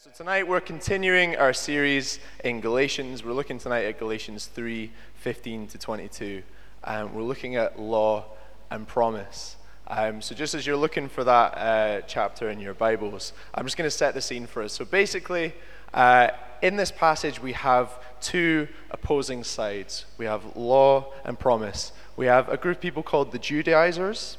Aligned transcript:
So 0.00 0.10
tonight 0.16 0.46
we're 0.46 0.60
continuing 0.60 1.34
our 1.34 1.52
series 1.52 2.20
in 2.44 2.60
Galatians. 2.60 3.24
We're 3.24 3.32
looking 3.32 3.58
tonight 3.58 3.82
at 3.82 3.98
Galatians 3.98 4.46
3 4.46 4.92
15 5.14 5.66
to 5.66 5.76
22. 5.76 6.44
Um, 6.84 7.12
we're 7.14 7.24
looking 7.24 7.56
at 7.56 7.80
law 7.80 8.26
and 8.70 8.86
promise. 8.86 9.56
Um, 9.88 10.22
so 10.22 10.36
just 10.36 10.54
as 10.54 10.64
you're 10.64 10.76
looking 10.76 11.08
for 11.08 11.24
that 11.24 11.58
uh, 11.58 12.00
chapter 12.02 12.48
in 12.48 12.60
your 12.60 12.74
Bibles, 12.74 13.32
I'm 13.52 13.66
just 13.66 13.76
going 13.76 13.90
to 13.90 13.90
set 13.90 14.14
the 14.14 14.20
scene 14.20 14.46
for 14.46 14.62
us. 14.62 14.72
So 14.72 14.84
basically, 14.84 15.52
uh, 15.92 16.28
in 16.62 16.76
this 16.76 16.92
passage, 16.92 17.42
we 17.42 17.54
have 17.54 17.90
two 18.20 18.68
opposing 18.92 19.42
sides. 19.42 20.04
We 20.16 20.26
have 20.26 20.54
law 20.54 21.12
and 21.24 21.36
promise. 21.36 21.90
We 22.16 22.26
have 22.26 22.48
a 22.48 22.56
group 22.56 22.76
of 22.76 22.82
people 22.82 23.02
called 23.02 23.32
the 23.32 23.38
Judaizers, 23.40 24.38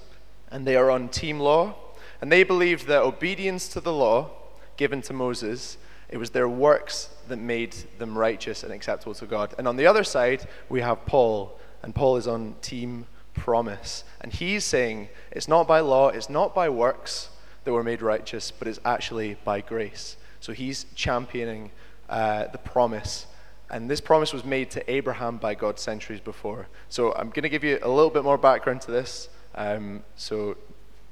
and 0.50 0.66
they 0.66 0.78
are 0.78 0.90
on 0.90 1.10
team 1.10 1.38
law, 1.38 1.76
and 2.22 2.32
they 2.32 2.44
believed 2.44 2.88
that 2.88 3.02
obedience 3.02 3.68
to 3.68 3.82
the 3.82 3.92
law 3.92 4.39
given 4.80 5.02
to 5.02 5.12
Moses, 5.12 5.78
it 6.08 6.16
was 6.16 6.30
their 6.30 6.48
works 6.48 7.10
that 7.28 7.38
made 7.38 7.76
them 7.98 8.18
righteous 8.18 8.64
and 8.64 8.72
acceptable 8.72 9.14
to 9.14 9.26
God. 9.26 9.54
And 9.58 9.68
on 9.68 9.76
the 9.76 9.86
other 9.86 10.06
side, 10.06 10.48
we 10.70 10.80
have 10.80 11.06
Paul, 11.06 11.60
and 11.84 11.94
Paul 11.94 12.16
is 12.16 12.28
on 12.28 12.56
team 12.62 13.06
promise. 13.34 14.06
And 14.22 14.32
he's 14.32 14.64
saying 14.64 15.10
it's 15.32 15.50
not 15.50 15.68
by 15.68 15.82
law, 15.82 16.08
it's 16.08 16.30
not 16.30 16.56
by 16.56 16.70
works 16.70 17.30
that 17.66 17.74
we're 17.74 17.84
made 17.84 18.02
righteous, 18.02 18.52
but 18.52 18.70
it's 18.70 18.80
actually 18.86 19.36
by 19.44 19.60
grace. 19.60 20.16
So 20.40 20.54
he's 20.54 20.86
championing 20.96 21.72
uh, 22.10 22.48
the 22.48 22.58
promise. 22.58 23.28
And 23.70 23.92
this 23.92 24.00
promise 24.00 24.32
was 24.32 24.46
made 24.46 24.72
to 24.72 24.90
Abraham 24.90 25.36
by 25.36 25.56
God 25.56 25.78
centuries 25.78 26.22
before. 26.22 26.70
So 26.88 27.12
I'm 27.16 27.32
going 27.32 27.44
to 27.44 27.50
give 27.50 27.66
you 27.66 27.80
a 27.82 27.90
little 27.90 28.10
bit 28.10 28.24
more 28.24 28.38
background 28.38 28.80
to 28.84 28.92
this. 28.92 29.28
Um, 29.56 30.04
so 30.16 30.56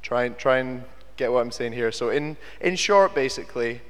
try 0.02 0.24
and, 0.24 0.38
try 0.38 0.60
and 0.60 0.86
get 1.18 1.32
what 1.32 1.42
I'm 1.42 1.52
saying 1.52 1.74
here? 1.74 1.92
So, 1.92 2.10
in, 2.10 2.38
in 2.62 2.76
short, 2.76 3.14
basically, 3.14 3.82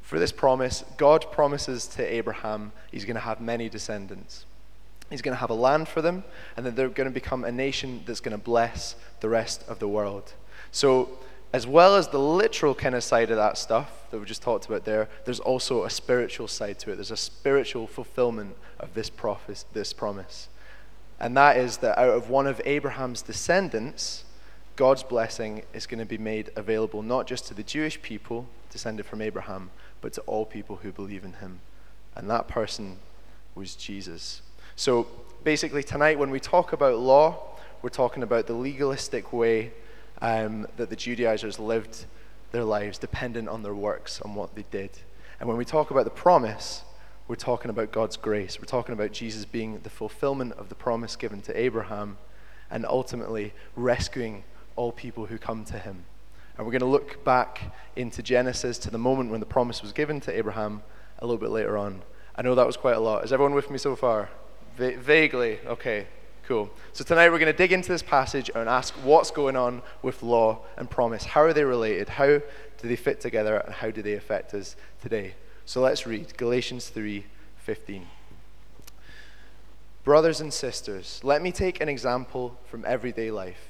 for 0.00 0.18
this 0.18 0.32
promise, 0.32 0.84
God 0.96 1.30
promises 1.30 1.86
to 1.88 2.04
Abraham 2.04 2.72
he's 2.90 3.04
going 3.04 3.14
to 3.14 3.20
have 3.20 3.40
many 3.40 3.68
descendants. 3.68 4.44
He's 5.10 5.22
going 5.22 5.34
to 5.34 5.40
have 5.40 5.50
a 5.50 5.54
land 5.54 5.88
for 5.88 6.02
them, 6.02 6.24
and 6.56 6.64
then 6.64 6.74
they're 6.74 6.88
going 6.88 7.08
to 7.08 7.14
become 7.14 7.44
a 7.44 7.52
nation 7.52 8.02
that's 8.06 8.20
going 8.20 8.36
to 8.36 8.42
bless 8.42 8.96
the 9.20 9.28
rest 9.28 9.62
of 9.68 9.78
the 9.78 9.88
world. 9.88 10.32
So, 10.70 11.10
as 11.52 11.66
well 11.66 11.96
as 11.96 12.08
the 12.08 12.18
literal 12.18 12.74
kind 12.74 12.94
of 12.94 13.04
side 13.04 13.30
of 13.30 13.36
that 13.36 13.58
stuff 13.58 14.10
that 14.10 14.18
we 14.18 14.24
just 14.24 14.40
talked 14.40 14.66
about 14.66 14.86
there, 14.86 15.08
there's 15.26 15.40
also 15.40 15.84
a 15.84 15.90
spiritual 15.90 16.48
side 16.48 16.78
to 16.80 16.92
it. 16.92 16.94
There's 16.96 17.10
a 17.10 17.16
spiritual 17.16 17.86
fulfillment 17.86 18.56
of 18.80 18.94
this, 18.94 19.10
prophes- 19.10 19.66
this 19.74 19.92
promise. 19.92 20.48
And 21.20 21.36
that 21.36 21.58
is 21.58 21.76
that 21.78 21.98
out 21.98 22.08
of 22.08 22.30
one 22.30 22.46
of 22.46 22.60
Abraham's 22.64 23.22
descendants, 23.22 24.24
God's 24.76 25.02
blessing 25.02 25.62
is 25.74 25.86
going 25.86 25.98
to 25.98 26.06
be 26.06 26.18
made 26.18 26.50
available 26.56 27.02
not 27.02 27.26
just 27.26 27.46
to 27.48 27.54
the 27.54 27.62
Jewish 27.62 28.00
people 28.00 28.46
descended 28.70 29.06
from 29.06 29.20
Abraham, 29.20 29.70
but 30.00 30.12
to 30.14 30.20
all 30.22 30.46
people 30.46 30.76
who 30.76 30.92
believe 30.92 31.24
in 31.24 31.34
him. 31.34 31.60
And 32.14 32.28
that 32.30 32.48
person 32.48 32.98
was 33.54 33.74
Jesus. 33.74 34.42
So 34.76 35.06
basically, 35.44 35.82
tonight, 35.82 36.18
when 36.18 36.30
we 36.30 36.40
talk 36.40 36.72
about 36.72 36.98
law, 36.98 37.58
we're 37.82 37.90
talking 37.90 38.22
about 38.22 38.46
the 38.46 38.54
legalistic 38.54 39.32
way 39.32 39.72
um, 40.20 40.66
that 40.76 40.88
the 40.88 40.96
Judaizers 40.96 41.58
lived 41.58 42.06
their 42.52 42.64
lives, 42.64 42.98
dependent 42.98 43.48
on 43.48 43.62
their 43.62 43.74
works, 43.74 44.20
on 44.22 44.34
what 44.34 44.54
they 44.54 44.64
did. 44.70 44.90
And 45.40 45.48
when 45.48 45.58
we 45.58 45.64
talk 45.64 45.90
about 45.90 46.04
the 46.04 46.10
promise, 46.10 46.82
we're 47.28 47.36
talking 47.36 47.70
about 47.70 47.92
God's 47.92 48.16
grace. 48.16 48.58
We're 48.58 48.66
talking 48.66 48.92
about 48.92 49.12
Jesus 49.12 49.44
being 49.44 49.80
the 49.80 49.90
fulfillment 49.90 50.52
of 50.54 50.68
the 50.68 50.74
promise 50.74 51.16
given 51.16 51.40
to 51.42 51.58
Abraham 51.58 52.18
and 52.70 52.86
ultimately 52.86 53.52
rescuing 53.76 54.44
all 54.76 54.92
people 54.92 55.26
who 55.26 55.38
come 55.38 55.64
to 55.66 55.78
him. 55.78 56.04
And 56.56 56.66
we're 56.66 56.72
going 56.72 56.80
to 56.80 56.86
look 56.86 57.24
back 57.24 57.74
into 57.96 58.22
Genesis 58.22 58.78
to 58.78 58.90
the 58.90 58.98
moment 58.98 59.30
when 59.30 59.40
the 59.40 59.46
promise 59.46 59.82
was 59.82 59.92
given 59.92 60.20
to 60.20 60.36
Abraham 60.36 60.82
a 61.18 61.26
little 61.26 61.40
bit 61.40 61.50
later 61.50 61.78
on. 61.78 62.02
I 62.36 62.42
know 62.42 62.54
that 62.54 62.66
was 62.66 62.76
quite 62.76 62.96
a 62.96 63.00
lot. 63.00 63.24
Is 63.24 63.32
everyone 63.32 63.54
with 63.54 63.70
me 63.70 63.78
so 63.78 63.96
far? 63.96 64.28
Va- 64.76 64.96
vaguely. 64.96 65.58
Okay, 65.66 66.06
cool. 66.46 66.70
So 66.92 67.04
tonight 67.04 67.30
we're 67.30 67.38
going 67.38 67.52
to 67.52 67.56
dig 67.56 67.72
into 67.72 67.88
this 67.88 68.02
passage 68.02 68.50
and 68.54 68.68
ask 68.68 68.94
what's 69.04 69.30
going 69.30 69.56
on 69.56 69.82
with 70.02 70.22
law 70.22 70.60
and 70.76 70.90
promise. 70.90 71.24
How 71.24 71.42
are 71.42 71.52
they 71.52 71.64
related? 71.64 72.08
How 72.08 72.26
do 72.26 72.42
they 72.82 72.96
fit 72.96 73.20
together? 73.20 73.56
And 73.56 73.74
how 73.74 73.90
do 73.90 74.02
they 74.02 74.14
affect 74.14 74.54
us 74.54 74.76
today? 75.00 75.34
So 75.64 75.80
let's 75.80 76.06
read 76.06 76.36
Galatians 76.36 76.88
3 76.88 77.24
15. 77.58 78.06
Brothers 80.04 80.40
and 80.40 80.52
sisters, 80.52 81.20
let 81.22 81.42
me 81.42 81.52
take 81.52 81.80
an 81.80 81.88
example 81.88 82.58
from 82.64 82.84
everyday 82.84 83.30
life. 83.30 83.68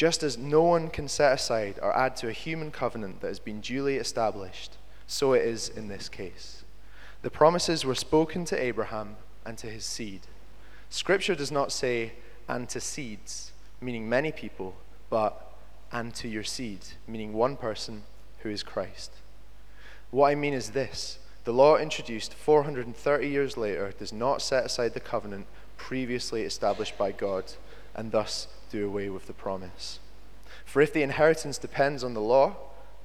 Just 0.00 0.22
as 0.22 0.38
no 0.38 0.62
one 0.62 0.88
can 0.88 1.08
set 1.08 1.34
aside 1.34 1.78
or 1.82 1.94
add 1.94 2.16
to 2.16 2.28
a 2.28 2.32
human 2.32 2.70
covenant 2.70 3.20
that 3.20 3.26
has 3.26 3.38
been 3.38 3.60
duly 3.60 3.96
established, 3.96 4.78
so 5.06 5.34
it 5.34 5.42
is 5.42 5.68
in 5.68 5.88
this 5.88 6.08
case. 6.08 6.64
The 7.20 7.28
promises 7.28 7.84
were 7.84 7.94
spoken 7.94 8.46
to 8.46 8.58
Abraham 8.58 9.16
and 9.44 9.58
to 9.58 9.66
his 9.66 9.84
seed. 9.84 10.22
Scripture 10.88 11.34
does 11.34 11.52
not 11.52 11.70
say, 11.70 12.14
and 12.48 12.66
to 12.70 12.80
seeds, 12.80 13.52
meaning 13.78 14.08
many 14.08 14.32
people, 14.32 14.74
but 15.10 15.52
and 15.92 16.14
to 16.14 16.28
your 16.28 16.44
seed, 16.44 16.80
meaning 17.06 17.34
one 17.34 17.58
person 17.58 18.04
who 18.38 18.48
is 18.48 18.62
Christ. 18.62 19.12
What 20.10 20.28
I 20.30 20.34
mean 20.34 20.54
is 20.54 20.70
this 20.70 21.18
the 21.44 21.52
law 21.52 21.76
introduced 21.76 22.32
430 22.32 23.28
years 23.28 23.58
later 23.58 23.92
does 23.98 24.14
not 24.14 24.40
set 24.40 24.64
aside 24.64 24.94
the 24.94 25.00
covenant 25.00 25.46
previously 25.76 26.44
established 26.44 26.96
by 26.96 27.12
God 27.12 27.52
and 27.94 28.12
thus 28.12 28.48
do 28.70 28.86
away 28.86 29.08
with 29.08 29.26
the 29.26 29.32
promise. 29.32 29.98
For 30.64 30.80
if 30.80 30.92
the 30.92 31.02
inheritance 31.02 31.58
depends 31.58 32.04
on 32.04 32.14
the 32.14 32.20
law, 32.20 32.56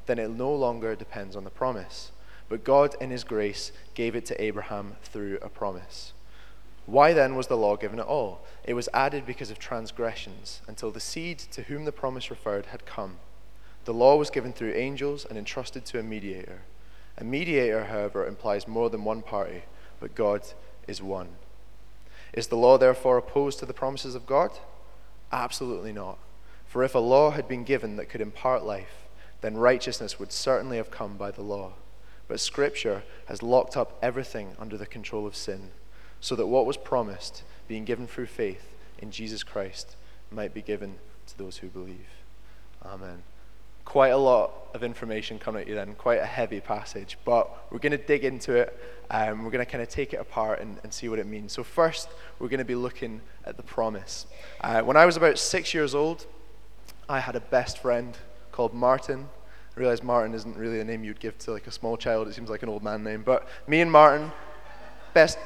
then 0.06 0.20
it 0.20 0.30
no 0.30 0.54
longer 0.54 0.96
depends 0.96 1.36
on 1.36 1.44
the 1.44 1.50
promise. 1.50 2.12
But 2.48 2.64
God, 2.64 2.96
in 3.02 3.10
His 3.10 3.24
grace, 3.24 3.72
gave 3.96 4.16
it 4.16 4.26
to 4.28 4.42
Abraham 4.42 4.98
through 5.04 5.40
a 5.42 5.50
promise. 5.50 6.14
Why 6.86 7.14
then 7.14 7.36
was 7.36 7.48
the 7.48 7.58
law 7.58 7.76
given 7.76 8.00
at 8.00 8.06
all? 8.06 8.46
It 8.64 8.76
was 8.76 8.90
added 8.94 9.26
because 9.26 9.50
of 9.50 9.58
transgressions, 9.58 10.62
until 10.68 10.92
the 10.92 11.00
seed 11.00 11.40
to 11.40 11.64
whom 11.64 11.86
the 11.86 11.92
promise 11.92 12.30
referred 12.30 12.68
had 12.68 12.86
come. 12.86 13.18
The 13.86 13.94
law 13.94 14.16
was 14.16 14.30
given 14.30 14.54
through 14.54 14.74
angels 14.74 15.26
and 15.26 15.38
entrusted 15.38 15.86
to 15.86 16.00
a 16.00 16.04
mediator. 16.04 16.62
A 17.18 17.24
mediator, 17.24 17.86
however, 17.86 18.28
implies 18.28 18.68
more 18.68 18.90
than 18.90 19.04
one 19.04 19.22
party, 19.22 19.64
but 20.00 20.16
God 20.16 20.42
is 20.88 21.02
one. 21.02 21.30
Is 22.34 22.48
the 22.48 22.58
law 22.58 22.78
therefore 22.78 23.18
opposed 23.18 23.60
to 23.60 23.66
the 23.66 23.74
promises 23.74 24.14
of 24.14 24.26
God? 24.26 24.52
Absolutely 25.36 25.92
not. 25.92 26.18
For 26.66 26.82
if 26.82 26.96
a 26.96 27.00
law 27.00 27.32
had 27.32 27.46
been 27.46 27.66
given 27.66 27.98
that 27.98 28.08
could 28.08 28.22
impart 28.22 28.64
life, 28.64 29.06
then 29.42 29.58
righteousness 29.58 30.18
would 30.18 30.32
certainly 30.32 30.78
have 30.78 30.90
come 30.90 31.18
by 31.18 31.30
the 31.30 31.42
law. 31.42 31.74
But 32.30 32.40
Scripture 32.40 33.04
has 33.26 33.44
locked 33.44 33.76
up 33.76 34.00
everything 34.02 34.56
under 34.58 34.78
the 34.78 34.86
control 34.86 35.28
of 35.28 35.36
sin, 35.36 35.72
so 36.22 36.38
that 36.38 36.48
what 36.48 36.66
was 36.66 36.78
promised, 36.78 37.44
being 37.68 37.84
given 37.84 38.08
through 38.08 38.28
faith 38.28 38.72
in 38.98 39.12
Jesus 39.12 39.44
Christ, 39.44 39.98
might 40.32 40.54
be 40.54 40.62
given 40.62 40.96
to 41.28 41.38
those 41.38 41.58
who 41.58 41.68
believe. 41.68 42.08
Amen. 42.86 43.24
Quite 43.86 44.10
a 44.10 44.18
lot 44.18 44.52
of 44.74 44.84
information 44.84 45.40
coming 45.40 45.62
at 45.62 45.68
you 45.68 45.74
then, 45.74 45.96
quite 45.96 46.20
a 46.20 46.26
heavy 46.26 46.60
passage, 46.60 47.18
but 47.24 47.72
we're 47.72 47.80
going 47.80 47.94
to 47.94 47.98
dig 47.98 48.26
into 48.26 48.54
it. 48.54 48.78
Um, 49.10 49.44
we're 49.44 49.52
going 49.52 49.66
to 49.66 49.72
kind 49.72 49.82
of 49.82 49.88
take 49.88 50.14
it 50.14 50.18
apart 50.18 50.60
and, 50.60 50.78
and, 50.84 50.94
see 50.94 51.08
what 51.08 51.20
it 51.20 51.28
means. 51.28 51.54
So, 51.54 51.64
first, 51.64 52.10
we're 52.40 52.50
going 52.50 52.60
to 52.60 52.66
be 52.66 52.76
looking 52.76 53.22
at 53.46 53.56
the 53.56 53.64
promise. 53.64 54.26
Uh, 54.62 54.82
when 54.82 54.98
I 54.98 55.06
was 55.06 55.16
about 55.16 55.38
six 55.38 55.74
years 55.74 55.96
old, 55.96 56.26
I 57.08 57.20
had 57.20 57.36
a 57.36 57.40
best 57.40 57.78
friend 57.78 58.18
called 58.52 58.74
Martin. 58.74 59.30
I 59.76 59.80
realize 59.80 60.02
Martin 60.02 60.34
isn't 60.34 60.58
really 60.58 60.80
a 60.80 60.84
name 60.84 61.04
you'd 61.04 61.20
give 61.20 61.38
to 61.40 61.52
like 61.52 61.68
a 61.68 61.72
small 61.72 61.98
child. 61.98 62.28
It 62.28 62.34
seems 62.34 62.50
like 62.50 62.64
an 62.64 62.70
old 62.70 62.84
man 62.84 63.04
name. 63.04 63.22
But 63.24 63.48
me 63.68 63.82
and 63.82 63.92
Martin, 63.92 64.32
best. 65.14 65.38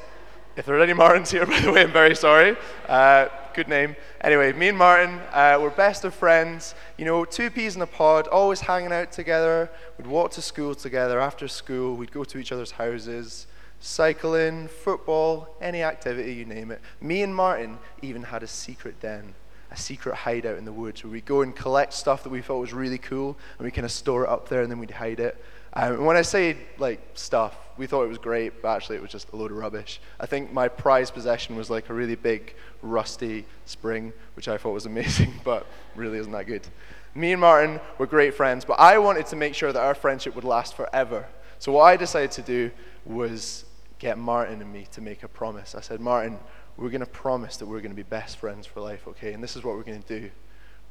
If 0.56 0.66
there 0.66 0.76
are 0.76 0.82
any 0.82 0.92
Martins 0.92 1.30
here, 1.30 1.46
by 1.46 1.60
the 1.60 1.70
way, 1.70 1.82
I'm 1.82 1.92
very 1.92 2.16
sorry. 2.16 2.56
Uh, 2.88 3.28
good 3.54 3.68
name. 3.68 3.96
Anyway, 4.20 4.52
me 4.52 4.68
and 4.68 4.78
Martin, 4.78 5.20
uh, 5.32 5.58
we're 5.60 5.70
best 5.70 6.04
of 6.04 6.14
friends. 6.14 6.74
You 6.96 7.04
know, 7.04 7.24
two 7.24 7.50
peas 7.50 7.76
in 7.76 7.82
a 7.82 7.86
pod, 7.86 8.28
always 8.28 8.60
hanging 8.60 8.92
out 8.92 9.12
together. 9.12 9.70
We'd 9.98 10.06
walk 10.06 10.30
to 10.32 10.42
school 10.42 10.74
together. 10.74 11.20
After 11.20 11.48
school, 11.48 11.96
we'd 11.96 12.12
go 12.12 12.24
to 12.24 12.38
each 12.38 12.52
other's 12.52 12.72
houses, 12.72 13.46
cycling, 13.80 14.68
football, 14.68 15.56
any 15.60 15.82
activity, 15.82 16.34
you 16.34 16.44
name 16.44 16.70
it. 16.70 16.80
Me 17.00 17.22
and 17.22 17.34
Martin 17.34 17.78
even 18.02 18.22
had 18.22 18.42
a 18.42 18.46
secret 18.46 19.00
den, 19.00 19.34
a 19.70 19.76
secret 19.76 20.14
hideout 20.14 20.58
in 20.58 20.64
the 20.64 20.72
woods 20.72 21.02
where 21.02 21.12
we'd 21.12 21.26
go 21.26 21.42
and 21.42 21.56
collect 21.56 21.92
stuff 21.92 22.22
that 22.22 22.30
we 22.30 22.42
thought 22.42 22.60
was 22.60 22.72
really 22.72 22.98
cool 22.98 23.36
and 23.58 23.64
we 23.64 23.70
kind 23.70 23.84
of 23.84 23.92
store 23.92 24.24
it 24.24 24.28
up 24.28 24.48
there 24.48 24.62
and 24.62 24.70
then 24.70 24.78
we'd 24.78 24.90
hide 24.90 25.20
it. 25.20 25.42
Um, 25.72 25.94
and 25.94 26.06
when 26.06 26.16
I 26.16 26.22
say 26.22 26.56
like 26.78 27.00
stuff, 27.14 27.56
we 27.80 27.86
thought 27.86 28.02
it 28.02 28.08
was 28.08 28.18
great, 28.18 28.60
but 28.60 28.76
actually 28.76 28.96
it 28.96 29.02
was 29.02 29.10
just 29.10 29.32
a 29.32 29.36
load 29.36 29.50
of 29.50 29.56
rubbish. 29.56 30.02
I 30.20 30.26
think 30.26 30.52
my 30.52 30.68
prized 30.68 31.14
possession 31.14 31.56
was 31.56 31.70
like 31.70 31.88
a 31.88 31.94
really 31.94 32.14
big 32.14 32.54
rusty 32.82 33.46
spring, 33.64 34.12
which 34.34 34.48
I 34.48 34.58
thought 34.58 34.72
was 34.72 34.84
amazing, 34.94 35.32
but 35.44 35.66
really 35.96 36.18
isn't 36.18 36.32
that 36.32 36.46
good. 36.46 36.68
Me 37.14 37.32
and 37.32 37.40
Martin 37.40 37.80
were 37.96 38.06
great 38.06 38.34
friends, 38.34 38.66
but 38.66 38.78
I 38.78 38.98
wanted 38.98 39.24
to 39.28 39.36
make 39.36 39.54
sure 39.54 39.72
that 39.72 39.80
our 39.80 39.94
friendship 39.94 40.34
would 40.34 40.44
last 40.44 40.74
forever. 40.76 41.26
So 41.58 41.72
what 41.72 41.84
I 41.84 41.96
decided 41.96 42.32
to 42.32 42.42
do 42.42 42.70
was 43.06 43.64
get 43.98 44.18
Martin 44.18 44.60
and 44.60 44.70
me 44.70 44.86
to 44.92 45.00
make 45.00 45.22
a 45.22 45.28
promise. 45.28 45.74
I 45.74 45.80
said, 45.80 46.00
Martin, 46.00 46.38
we're 46.76 46.90
going 46.90 47.00
to 47.00 47.06
promise 47.06 47.56
that 47.56 47.66
we're 47.66 47.80
going 47.80 47.92
to 47.92 47.96
be 47.96 48.02
best 48.02 48.36
friends 48.36 48.66
for 48.66 48.80
life, 48.82 49.08
okay? 49.08 49.32
And 49.32 49.42
this 49.42 49.56
is 49.56 49.64
what 49.64 49.74
we're 49.76 49.84
going 49.84 50.02
to 50.02 50.20
do. 50.20 50.30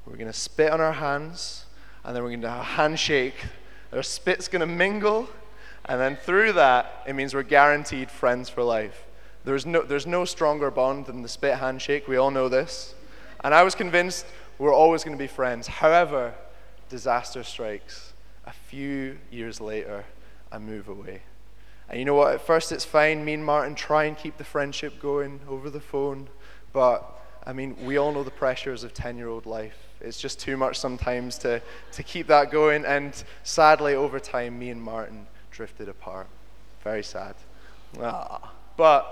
We're 0.07 0.17
going 0.17 0.25
to 0.25 0.33
spit 0.33 0.71
on 0.71 0.81
our 0.81 0.93
hands, 0.93 1.65
and 2.03 2.15
then 2.15 2.23
we're 2.23 2.29
going 2.29 2.41
to 2.41 2.49
have 2.49 2.61
a 2.61 2.63
handshake. 2.63 3.35
Our 3.93 4.01
spit's 4.01 4.47
going 4.47 4.61
to 4.61 4.65
mingle, 4.65 5.29
And 5.89 5.99
then 5.99 6.15
through 6.17 6.53
that, 6.53 7.03
it 7.07 7.13
means 7.13 7.33
we're 7.33 7.41
guaranteed 7.41 8.11
friends 8.11 8.47
for 8.47 8.61
life. 8.61 9.07
There's 9.43 9.65
no, 9.65 9.81
there's 9.81 10.05
no 10.05 10.23
stronger 10.23 10.69
bond 10.69 11.07
than 11.07 11.23
the 11.23 11.27
spit 11.27 11.57
handshake. 11.57 12.07
We 12.07 12.15
all 12.15 12.29
know 12.29 12.47
this. 12.47 12.93
And 13.43 13.55
I 13.55 13.63
was 13.63 13.73
convinced 13.73 14.27
we're 14.59 14.73
always 14.73 15.03
going 15.03 15.17
to 15.17 15.21
be 15.21 15.27
friends. 15.27 15.65
However, 15.65 16.35
disaster 16.89 17.43
strikes. 17.43 18.13
A 18.45 18.51
few 18.51 19.17
years 19.31 19.59
later, 19.59 20.05
I 20.51 20.59
move 20.59 20.89
away. 20.89 21.23
And 21.89 21.97
you 21.97 22.05
know 22.05 22.13
what? 22.13 22.35
At 22.35 22.41
first, 22.41 22.71
it's 22.71 22.85
fine. 22.85 23.25
Me 23.25 23.33
and 23.33 23.43
Martin 23.43 23.73
try 23.73 24.03
and 24.03 24.15
keep 24.15 24.37
the 24.37 24.43
friendship 24.43 25.01
going 25.01 25.39
over 25.49 25.71
the 25.71 25.79
phone. 25.79 26.27
But, 26.71 27.03
I 27.47 27.53
mean, 27.53 27.75
we 27.83 27.97
all 27.97 28.11
know 28.11 28.23
the 28.23 28.29
pressures 28.29 28.83
of 28.83 28.93
10 28.93 29.17
year 29.17 29.27
old 29.27 29.47
life. 29.47 29.87
It's 30.01 30.21
just 30.21 30.39
too 30.39 30.55
much 30.55 30.77
sometimes 30.77 31.39
to, 31.39 31.63
to 31.93 32.03
keep 32.03 32.27
that 32.27 32.51
going. 32.51 32.85
And 32.85 33.11
sadly, 33.41 33.95
over 33.95 34.19
time, 34.19 34.59
me 34.59 34.69
and 34.69 34.83
Martin 34.83 35.25
drifted 35.59 35.89
apart. 35.89 36.27
Very 36.85 37.03
sad. 37.03 37.35
Ah. 38.01 38.53
But 38.77 39.03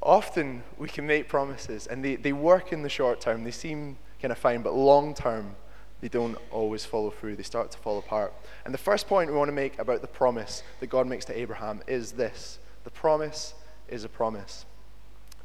often 0.00 0.62
we 0.78 0.88
can 0.88 1.06
make 1.06 1.28
promises, 1.28 1.86
and 1.86 2.02
they, 2.02 2.16
they 2.16 2.32
work 2.32 2.72
in 2.72 2.80
the 2.80 2.88
short 2.88 3.20
term. 3.20 3.44
They 3.44 3.50
seem 3.50 3.98
kind 4.22 4.32
of 4.32 4.38
fine, 4.38 4.62
but 4.62 4.72
long 4.72 5.12
term, 5.12 5.54
they 6.00 6.08
don't 6.08 6.38
always 6.50 6.86
follow 6.86 7.10
through. 7.10 7.36
They 7.36 7.42
start 7.42 7.70
to 7.72 7.76
fall 7.76 7.98
apart. 7.98 8.32
And 8.64 8.72
the 8.72 8.78
first 8.78 9.08
point 9.08 9.30
we 9.30 9.36
want 9.36 9.48
to 9.48 9.52
make 9.52 9.78
about 9.78 10.00
the 10.00 10.06
promise 10.06 10.62
that 10.80 10.86
God 10.86 11.06
makes 11.06 11.26
to 11.26 11.38
Abraham 11.38 11.82
is 11.86 12.12
this 12.12 12.58
the 12.84 12.90
promise 12.90 13.52
is 13.90 14.04
a 14.04 14.08
promise. 14.08 14.64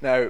Now, 0.01 0.29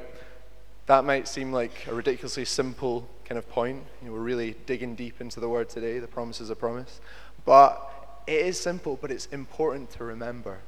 that 0.88 1.06
might 1.06 1.28
seem 1.28 1.54
like 1.54 1.86
a 1.88 1.94
ridiculously 1.94 2.46
simple 2.46 3.08
kind 3.26 3.38
of 3.38 3.48
point. 3.48 3.84
You 4.02 4.08
know, 4.08 4.14
we're 4.14 4.22
really 4.22 4.56
digging 4.66 4.96
deep 4.96 5.22
into 5.22 5.40
the 5.40 5.48
word 5.48 5.70
today. 5.70 6.00
The 6.00 6.08
promise 6.08 6.42
is 6.42 6.50
a 6.50 6.56
promise. 6.56 7.00
But 7.46 8.01
it 8.32 8.46
is 8.46 8.60
simple, 8.60 8.98
but 9.00 9.12
it's 9.12 9.26
important 9.28 9.90
to 9.92 10.04
remember. 10.04 10.60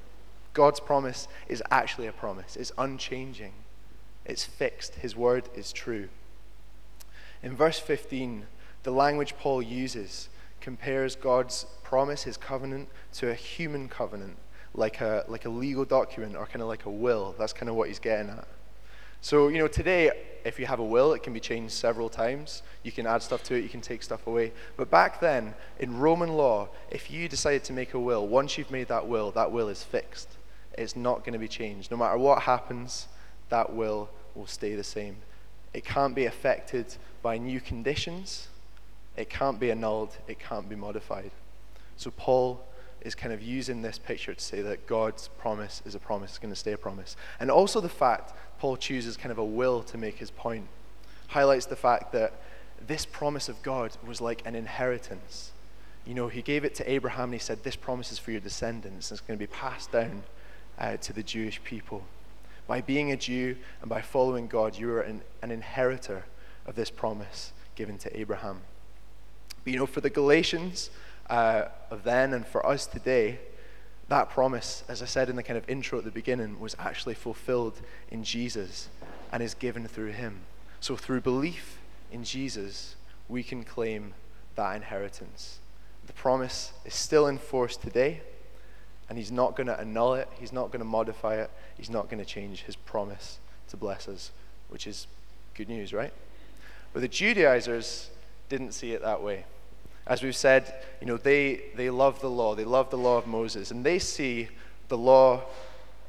God's 0.53 0.79
promise 0.79 1.27
is 1.47 1.63
actually 1.71 2.07
a 2.07 2.11
promise, 2.11 2.55
it's 2.55 2.71
unchanging, 2.77 3.53
it's 4.25 4.43
fixed. 4.43 4.95
His 4.95 5.15
word 5.15 5.49
is 5.55 5.71
true. 5.71 6.09
In 7.41 7.55
verse 7.55 7.79
15, 7.79 8.45
the 8.83 8.91
language 8.91 9.35
Paul 9.37 9.61
uses 9.61 10.29
compares 10.61 11.15
God's 11.15 11.65
promise, 11.83 12.23
his 12.23 12.37
covenant, 12.37 12.89
to 13.13 13.29
a 13.29 13.33
human 13.33 13.89
covenant, 13.89 14.37
like 14.73 15.01
a, 15.01 15.25
like 15.27 15.45
a 15.45 15.49
legal 15.49 15.85
document 15.85 16.35
or 16.35 16.45
kind 16.45 16.61
of 16.61 16.67
like 16.67 16.85
a 16.85 16.89
will. 16.89 17.35
That's 17.37 17.53
kind 17.53 17.69
of 17.69 17.75
what 17.75 17.87
he's 17.87 17.99
getting 17.99 18.29
at. 18.29 18.47
So, 19.21 19.47
you 19.47 19.57
know, 19.57 19.67
today, 19.67 20.11
if 20.45 20.59
you 20.59 20.65
have 20.65 20.79
a 20.79 20.83
will, 20.83 21.13
it 21.13 21.23
can 21.23 21.33
be 21.33 21.39
changed 21.39 21.73
several 21.73 22.09
times. 22.09 22.63
You 22.83 22.91
can 22.91 23.07
add 23.07 23.21
stuff 23.21 23.43
to 23.43 23.55
it, 23.55 23.63
you 23.63 23.69
can 23.69 23.81
take 23.81 24.03
stuff 24.03 24.27
away. 24.27 24.51
But 24.75 24.91
back 24.91 25.19
then, 25.19 25.53
in 25.79 25.97
Roman 25.97 26.33
law, 26.33 26.69
if 26.91 27.09
you 27.09 27.29
decided 27.29 27.63
to 27.65 27.73
make 27.73 27.93
a 27.93 27.99
will, 27.99 28.27
once 28.27 28.57
you've 28.57 28.71
made 28.71 28.87
that 28.89 29.07
will, 29.07 29.31
that 29.31 29.51
will 29.51 29.69
is 29.69 29.83
fixed. 29.83 30.29
It's 30.77 30.95
not 30.95 31.19
going 31.19 31.33
to 31.33 31.39
be 31.39 31.47
changed. 31.47 31.91
No 31.91 31.97
matter 31.97 32.17
what 32.17 32.43
happens, 32.43 33.07
that 33.49 33.73
will 33.73 34.09
will 34.35 34.47
stay 34.47 34.75
the 34.75 34.83
same. 34.83 35.17
It 35.73 35.85
can't 35.85 36.15
be 36.15 36.25
affected 36.25 36.95
by 37.21 37.37
new 37.37 37.59
conditions. 37.59 38.47
It 39.15 39.29
can't 39.29 39.59
be 39.59 39.71
annulled. 39.71 40.17
It 40.27 40.39
can't 40.39 40.67
be 40.67 40.75
modified. 40.75 41.31
So, 41.97 42.11
Paul 42.11 42.63
is 43.05 43.15
kind 43.15 43.33
of 43.33 43.41
using 43.41 43.81
this 43.81 43.97
picture 43.99 44.33
to 44.33 44.41
say 44.41 44.61
that 44.61 44.87
God's 44.87 45.29
promise 45.37 45.81
is 45.85 45.95
a 45.95 45.99
promise, 45.99 46.31
it's 46.31 46.39
going 46.39 46.53
to 46.53 46.59
stay 46.59 46.73
a 46.73 46.77
promise. 46.77 47.15
And 47.39 47.51
also 47.51 47.81
the 47.81 47.89
fact 47.89 48.33
Paul 48.59 48.77
chooses 48.77 49.17
kind 49.17 49.31
of 49.31 49.37
a 49.37 49.45
will 49.45 49.83
to 49.83 49.97
make 49.97 50.17
his 50.17 50.31
point 50.31 50.67
highlights 51.33 51.65
the 51.65 51.75
fact 51.75 52.11
that 52.13 52.33
this 52.85 53.05
promise 53.05 53.49
of 53.49 53.61
God 53.63 53.91
was 54.05 54.21
like 54.21 54.41
an 54.45 54.55
inheritance. 54.55 55.51
You 56.05 56.13
know, 56.13 56.27
he 56.27 56.41
gave 56.41 56.63
it 56.63 56.75
to 56.75 56.91
Abraham 56.91 57.25
and 57.25 57.33
he 57.33 57.39
said, 57.39 57.63
This 57.63 57.75
promise 57.75 58.11
is 58.11 58.19
for 58.19 58.31
your 58.31 58.39
descendants. 58.39 59.09
And 59.09 59.17
it's 59.17 59.25
going 59.25 59.37
to 59.37 59.43
be 59.43 59.51
passed 59.51 59.91
down 59.91 60.23
uh, 60.77 60.97
to 60.97 61.13
the 61.13 61.23
Jewish 61.23 61.63
people. 61.63 62.03
By 62.67 62.81
being 62.81 63.11
a 63.11 63.17
Jew 63.17 63.57
and 63.81 63.89
by 63.89 64.01
following 64.01 64.47
God, 64.47 64.77
you 64.77 64.91
are 64.91 65.01
an, 65.01 65.21
an 65.41 65.51
inheritor 65.51 66.25
of 66.65 66.75
this 66.75 66.89
promise 66.89 67.51
given 67.75 67.97
to 67.99 68.19
Abraham. 68.19 68.61
But 69.63 69.73
you 69.73 69.79
know, 69.79 69.85
for 69.85 70.01
the 70.01 70.09
Galatians 70.09 70.89
uh, 71.29 71.65
of 71.89 72.03
then 72.03 72.33
and 72.33 72.45
for 72.45 72.65
us 72.65 72.85
today, 72.85 73.39
that 74.09 74.29
promise, 74.29 74.83
as 74.87 75.01
I 75.01 75.05
said 75.05 75.29
in 75.29 75.35
the 75.35 75.43
kind 75.43 75.57
of 75.57 75.67
intro 75.69 75.97
at 75.99 76.05
the 76.05 76.11
beginning, 76.11 76.59
was 76.59 76.75
actually 76.77 77.15
fulfilled 77.15 77.79
in 78.09 78.23
Jesus 78.23 78.89
and 79.31 79.41
is 79.41 79.53
given 79.53 79.87
through 79.87 80.11
him. 80.11 80.41
So 80.79 80.95
through 80.95 81.21
belief 81.21 81.79
in 82.11 82.23
Jesus, 82.23 82.95
we 83.29 83.41
can 83.43 83.63
claim 83.63 84.13
that 84.55 84.75
inheritance. 84.75 85.59
The 86.05 86.13
promise 86.13 86.73
is 86.85 86.93
still 86.93 87.27
in 87.27 87.37
force 87.37 87.77
today, 87.77 88.21
and 89.09 89.17
he's 89.17 89.31
not 89.31 89.55
going 89.55 89.67
to 89.67 89.79
annul 89.79 90.15
it, 90.15 90.27
he's 90.39 90.51
not 90.51 90.67
going 90.67 90.79
to 90.79 90.85
modify 90.85 91.35
it, 91.35 91.49
he's 91.77 91.89
not 91.89 92.09
going 92.09 92.19
to 92.19 92.25
change 92.25 92.63
his 92.63 92.75
promise 92.75 93.39
to 93.69 93.77
bless 93.77 94.07
us, 94.07 94.31
which 94.69 94.85
is 94.85 95.07
good 95.55 95.69
news, 95.69 95.93
right? 95.93 96.13
But 96.93 97.01
the 97.01 97.07
Judaizers 97.07 98.09
didn't 98.49 98.73
see 98.73 98.91
it 98.91 99.01
that 99.01 99.23
way. 99.23 99.45
As 100.05 100.21
we've 100.21 100.35
said, 100.35 100.73
you 100.99 101.07
know, 101.07 101.17
they, 101.17 101.61
they 101.75 101.89
love 101.89 102.19
the 102.19 102.29
law. 102.29 102.55
They 102.55 102.65
love 102.65 102.89
the 102.89 102.97
law 102.97 103.17
of 103.17 103.27
Moses. 103.27 103.71
And 103.71 103.85
they 103.85 103.99
see 103.99 104.49
the 104.89 104.97
law 104.97 105.43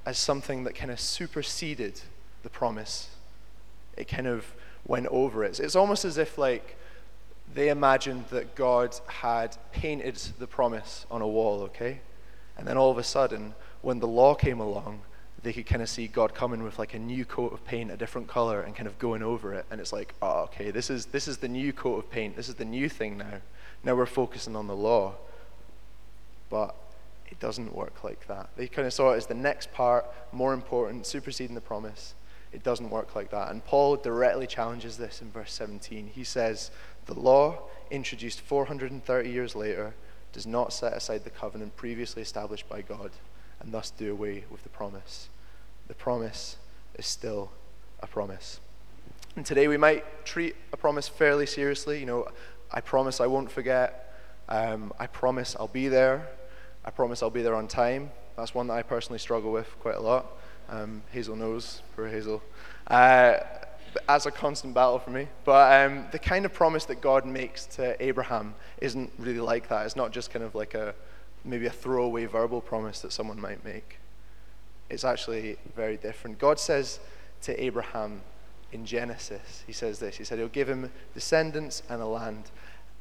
as 0.05 0.19
something 0.19 0.64
that 0.64 0.75
kind 0.75 0.91
of 0.91 0.99
superseded 0.99 2.00
the 2.43 2.50
promise. 2.50 3.08
It 3.96 4.08
kind 4.08 4.26
of 4.26 4.44
went 4.87 5.06
over 5.06 5.44
it. 5.44 5.61
It's 5.61 5.76
almost 5.76 6.05
as 6.05 6.19
if, 6.19 6.37
like, 6.37 6.76
they 7.55 7.69
imagined 7.69 8.25
that 8.31 8.55
God 8.55 8.99
had 9.06 9.56
painted 9.73 10.17
the 10.38 10.46
promise 10.46 11.06
on 11.11 11.23
a 11.23 11.29
wall, 11.29 11.62
okay? 11.62 12.00
And 12.58 12.67
then 12.67 12.76
all 12.76 12.91
of 12.91 12.99
a 12.99 13.05
sudden, 13.05 13.55
when 13.82 14.00
the 14.00 14.08
law 14.08 14.35
came 14.35 14.61
along, 14.61 15.02
they 15.43 15.52
could 15.52 15.67
kind 15.67 15.82
of 15.82 15.88
see 15.88 16.06
God 16.06 16.35
coming 16.35 16.62
with 16.62 16.79
like 16.79 16.94
a 16.94 16.99
new 16.99 17.25
coat 17.25 17.52
of 17.52 17.64
paint, 17.67 17.91
a 17.91 17.96
different 17.96 18.29
color, 18.29 18.62
and 18.62 18.75
kind 18.75 18.87
of 18.87 18.99
going 18.99 19.23
over 19.23 19.52
it. 19.52 19.67
And 19.70 19.81
it's 19.81 19.93
like, 19.93 20.14
oh, 20.23 20.44
okay, 20.44 20.70
this 20.70 20.88
is, 20.88 21.06
this 21.06 21.29
is 21.29 21.37
the 21.37 21.49
new 21.49 21.73
coat 21.73 21.99
of 21.99 22.11
paint. 22.11 22.35
This 22.35 22.49
is 22.49 22.55
the 22.55 22.64
new 22.64 22.88
thing 22.88 23.19
now. 23.19 23.41
Now 23.84 23.94
we're 23.94 24.06
focusing 24.06 24.56
on 24.56 24.66
the 24.66 24.76
law. 24.76 25.14
But 26.50 26.75
it 27.28 27.40
doesn't 27.40 27.75
work 27.75 28.04
like 28.04 28.26
that. 28.28 28.48
They 28.56 28.69
kind 28.69 28.86
of 28.86 28.92
saw 28.92 29.12
it 29.12 29.16
as 29.16 29.26
the 29.26 29.34
next 29.34 29.72
part, 29.72 30.06
more 30.32 30.52
important, 30.52 31.06
superseding 31.06 31.54
the 31.54 31.60
promise. 31.60 32.14
It 32.52 32.62
doesn't 32.62 32.90
work 32.90 33.14
like 33.14 33.31
that. 33.31 33.50
And 33.50 33.64
Paul 33.64 33.96
directly 33.96 34.46
challenges 34.46 34.96
this 34.96 35.20
in 35.20 35.31
verse 35.31 35.52
17. 35.52 36.08
He 36.14 36.25
says, 36.25 36.70
The 37.06 37.19
law, 37.19 37.62
introduced 37.90 38.40
430 38.40 39.28
years 39.28 39.56
later, 39.56 39.94
does 40.32 40.46
not 40.46 40.72
set 40.72 40.92
aside 40.92 41.25
the 41.25 41.31
covenant 41.31 41.76
previously 41.76 42.22
established 42.22 42.69
by 42.69 42.82
God 42.82 43.10
and 43.60 43.72
thus 43.72 43.90
do 43.90 44.10
away 44.12 44.44
with 44.50 44.62
the 44.62 44.69
promise 44.69 45.28
the 45.88 45.94
promise 45.94 46.56
is 46.98 47.06
still 47.06 47.50
a 48.00 48.06
promise. 48.06 48.60
And 49.36 49.44
today 49.44 49.69
we 49.69 49.76
might 49.76 50.24
treat 50.24 50.55
a 50.72 50.76
promise 50.76 51.08
fairly 51.08 51.46
seriously. 51.46 51.98
You 52.00 52.06
know, 52.06 52.29
I 52.74 52.82
promise 52.82 53.20
I 53.20 53.26
won't 53.26 53.50
forget. 53.50 54.14
Um, 54.50 54.93
I 54.98 55.06
promise 55.06 55.56
I'll 55.58 55.69
be 55.69 55.88
there. 55.88 56.28
I 56.84 56.90
promise 56.90 57.22
I'll 57.22 57.31
be 57.31 57.40
there 57.40 57.54
on 57.54 57.66
time. 57.66 58.10
That's 58.36 58.54
one 58.54 58.66
that 58.66 58.74
I 58.74 58.82
personally 58.82 59.19
struggle 59.19 59.50
with 59.52 59.69
quite 59.81 59.94
a 59.94 60.00
lot. 60.00 60.26
Um, 60.69 61.02
Hazel 61.10 61.36
knows, 61.36 61.81
for 61.94 62.06
Hazel. 62.08 62.43
Uh, 62.86 63.38
as 64.08 64.26
a 64.26 64.31
constant 64.31 64.74
battle 64.74 64.98
for 64.98 65.10
me. 65.10 65.28
But 65.44 65.86
um, 65.86 66.06
the 66.12 66.19
kind 66.19 66.44
of 66.44 66.52
promise 66.52 66.84
that 66.86 67.00
God 67.00 67.24
makes 67.24 67.64
to 67.76 67.96
Abraham 68.04 68.54
isn't 68.82 69.10
really 69.19 69.40
like 69.40 69.69
that. 69.69 69.86
It's 69.86 69.96
not 69.96 70.12
just 70.12 70.31
kind 70.31 70.44
of 70.44 70.54
like 70.54 70.74
a 70.74 70.94
maybe 71.44 71.66
a 71.66 71.70
throwaway 71.70 72.26
verbal 72.26 72.60
promise 72.60 73.00
that 73.00 73.12
someone 73.12 73.40
might 73.40 73.64
make 73.64 73.98
it's 74.90 75.04
actually 75.04 75.56
very 75.74 75.96
different. 75.96 76.38
God 76.38 76.58
says 76.58 77.00
to 77.43 77.62
Abraham 77.62 78.22
in 78.73 78.85
Genesis, 78.85 79.63
He 79.67 79.73
says 79.73 79.99
this 79.99 80.17
He 80.17 80.25
said, 80.25 80.39
He'll 80.39 80.49
give 80.49 80.69
him 80.69 80.91
descendants 81.15 81.83
and 81.89 82.03
a 82.03 82.06
land. 82.06 82.51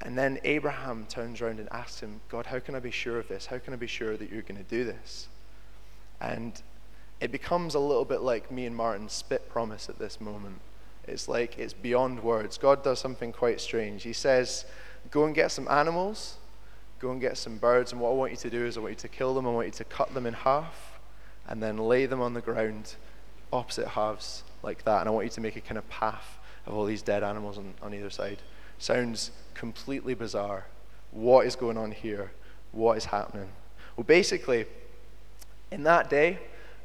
And 0.01 0.17
then 0.17 0.39
Abraham 0.43 1.05
turns 1.08 1.41
around 1.41 1.60
and 1.60 1.70
asks 1.72 2.01
him, 2.01 2.20
God, 2.27 2.48
how 2.48 2.60
can 2.60 2.75
I 2.75 2.79
be 2.79 2.91
sure 2.91 3.20
of 3.20 3.27
this? 3.29 3.46
How 3.46 3.58
can 3.58 3.74
I 3.74 3.77
be 3.77 3.88
sure 3.88 4.17
that 4.17 4.29
you're 4.29 4.41
going 4.41 4.58
to 4.58 4.70
do 4.70 4.84
this? 4.84 5.29
And 6.20 6.62
it 7.22 7.32
becomes 7.32 7.74
a 7.74 7.79
little 7.79 8.03
bit 8.03 8.22
like 8.22 8.51
me 8.51 8.65
and 8.65 8.75
Martin's 8.75 9.13
spit 9.13 9.50
promise 9.50 9.88
at 9.88 10.00
this 10.00 10.20
moment. 10.20 10.60
It's 11.08 11.29
like 11.29 11.58
it's 11.58 11.74
beyond 11.74 12.22
words. 12.22 12.58
God 12.58 12.84
does 12.84 13.00
something 13.00 13.32
quite 13.32 13.62
strange. 13.62 14.03
He 14.03 14.13
says, 14.13 14.65
Go 15.10 15.25
and 15.25 15.34
get 15.34 15.51
some 15.51 15.67
animals, 15.70 16.38
go 17.00 17.12
and 17.12 17.22
get 17.22 17.38
some 17.38 17.58
birds, 17.58 17.91
and 17.91 18.01
what 18.01 18.10
I 18.10 18.13
want 18.13 18.32
you 18.32 18.38
to 18.38 18.50
do 18.50 18.65
is 18.65 18.77
I 18.77 18.82
want 18.82 18.91
you 18.91 19.00
to 19.00 19.08
kill 19.10 19.34
them, 19.34 19.46
I 19.46 19.51
want 19.51 19.67
you 19.67 19.74
to 19.74 19.84
cut 19.84 20.13
them 20.13 20.25
in 20.25 20.34
half, 20.34 21.00
and 21.48 21.62
then 21.62 21.77
lay 21.77 22.05
them 22.05 22.22
on 22.22 22.34
the 22.34 22.41
ground 22.41 22.96
opposite 23.51 23.89
halves 23.89 24.43
like 24.63 24.84
that. 24.86 25.01
And 25.01 25.10
I 25.10 25.12
want 25.12 25.25
you 25.25 25.32
to 25.32 25.41
make 25.41 25.55
a 25.55 25.62
kind 25.62 25.77
of 25.77 25.88
path 25.89 26.39
of 26.65 26.74
all 26.74 26.86
these 26.86 27.01
dead 27.01 27.24
animals 27.24 27.58
on, 27.58 27.74
on 27.82 27.93
either 27.93 28.10
side. 28.10 28.39
Sounds 28.77 29.32
completely 29.53 30.13
bizarre. 30.13 30.65
What 31.12 31.46
is 31.46 31.55
going 31.55 31.77
on 31.77 31.91
here? 31.91 32.32
What 32.72 32.98
is 32.98 33.05
happening? 33.05 33.50
Well, 33.96 34.05
basically, 34.05 34.65
in 35.72 35.84
that 35.84 36.10
day, 36.10 36.39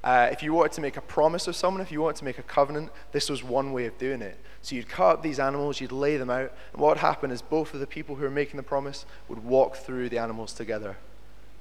uh, 0.05 0.29
if 0.31 0.43
you 0.43 0.53
wanted 0.53 0.73
to 0.73 0.81
make 0.81 0.97
a 0.97 1.01
promise 1.01 1.47
with 1.47 1.57
someone, 1.57 1.81
if 1.81 1.91
you 1.91 2.01
wanted 2.01 2.17
to 2.17 2.25
make 2.25 2.39
a 2.39 2.43
covenant, 2.43 2.91
this 3.13 3.29
was 3.29 3.43
one 3.43 3.73
way 3.73 3.87
of 3.87 3.97
doing 3.99 4.23
it. 4.23 4.39
So 4.63 4.75
you'd 4.75 4.89
cut 4.89 5.15
up 5.15 5.23
these 5.23 5.39
animals, 5.39 5.81
you'd 5.81 5.93
lay 5.93 6.17
them 6.17 6.31
out, 6.31 6.53
and 6.73 6.83
what 6.83 6.91
would 6.91 6.99
happen 6.99 7.31
is 7.31 7.43
both 7.43 7.75
of 7.75 7.81
the 7.81 7.87
people 7.87 8.17
who 8.17 8.23
were 8.25 8.31
making 8.31 8.57
the 8.57 8.63
promise 8.63 9.07
would 9.29 9.45
walk 9.45 9.77
through 9.77 10.09
the 10.09 10.19
animals 10.19 10.53
together. 10.53 10.97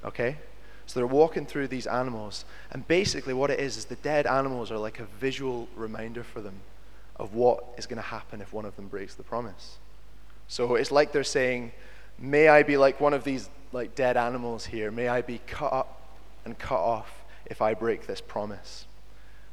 Okay? 0.04 0.36
So 0.88 0.98
they're 0.98 1.06
walking 1.06 1.44
through 1.44 1.68
these 1.68 1.86
animals. 1.86 2.46
And 2.72 2.88
basically, 2.88 3.34
what 3.34 3.50
it 3.50 3.60
is, 3.60 3.76
is 3.76 3.84
the 3.84 3.96
dead 3.96 4.26
animals 4.26 4.72
are 4.72 4.78
like 4.78 5.00
a 5.00 5.04
visual 5.04 5.68
reminder 5.76 6.24
for 6.24 6.40
them 6.40 6.54
of 7.16 7.34
what 7.34 7.62
is 7.76 7.86
going 7.86 7.98
to 7.98 8.08
happen 8.08 8.40
if 8.40 8.54
one 8.54 8.64
of 8.64 8.74
them 8.76 8.88
breaks 8.88 9.14
the 9.14 9.22
promise. 9.22 9.76
So 10.46 10.76
it's 10.76 10.90
like 10.90 11.12
they're 11.12 11.24
saying, 11.24 11.72
May 12.18 12.48
I 12.48 12.62
be 12.62 12.78
like 12.78 13.00
one 13.00 13.12
of 13.12 13.22
these 13.22 13.50
like 13.70 13.94
dead 13.94 14.16
animals 14.16 14.64
here. 14.64 14.90
May 14.90 15.08
I 15.08 15.20
be 15.20 15.40
cut 15.46 15.72
up 15.72 16.00
and 16.46 16.58
cut 16.58 16.80
off 16.80 17.22
if 17.46 17.60
I 17.60 17.74
break 17.74 18.06
this 18.06 18.22
promise. 18.22 18.86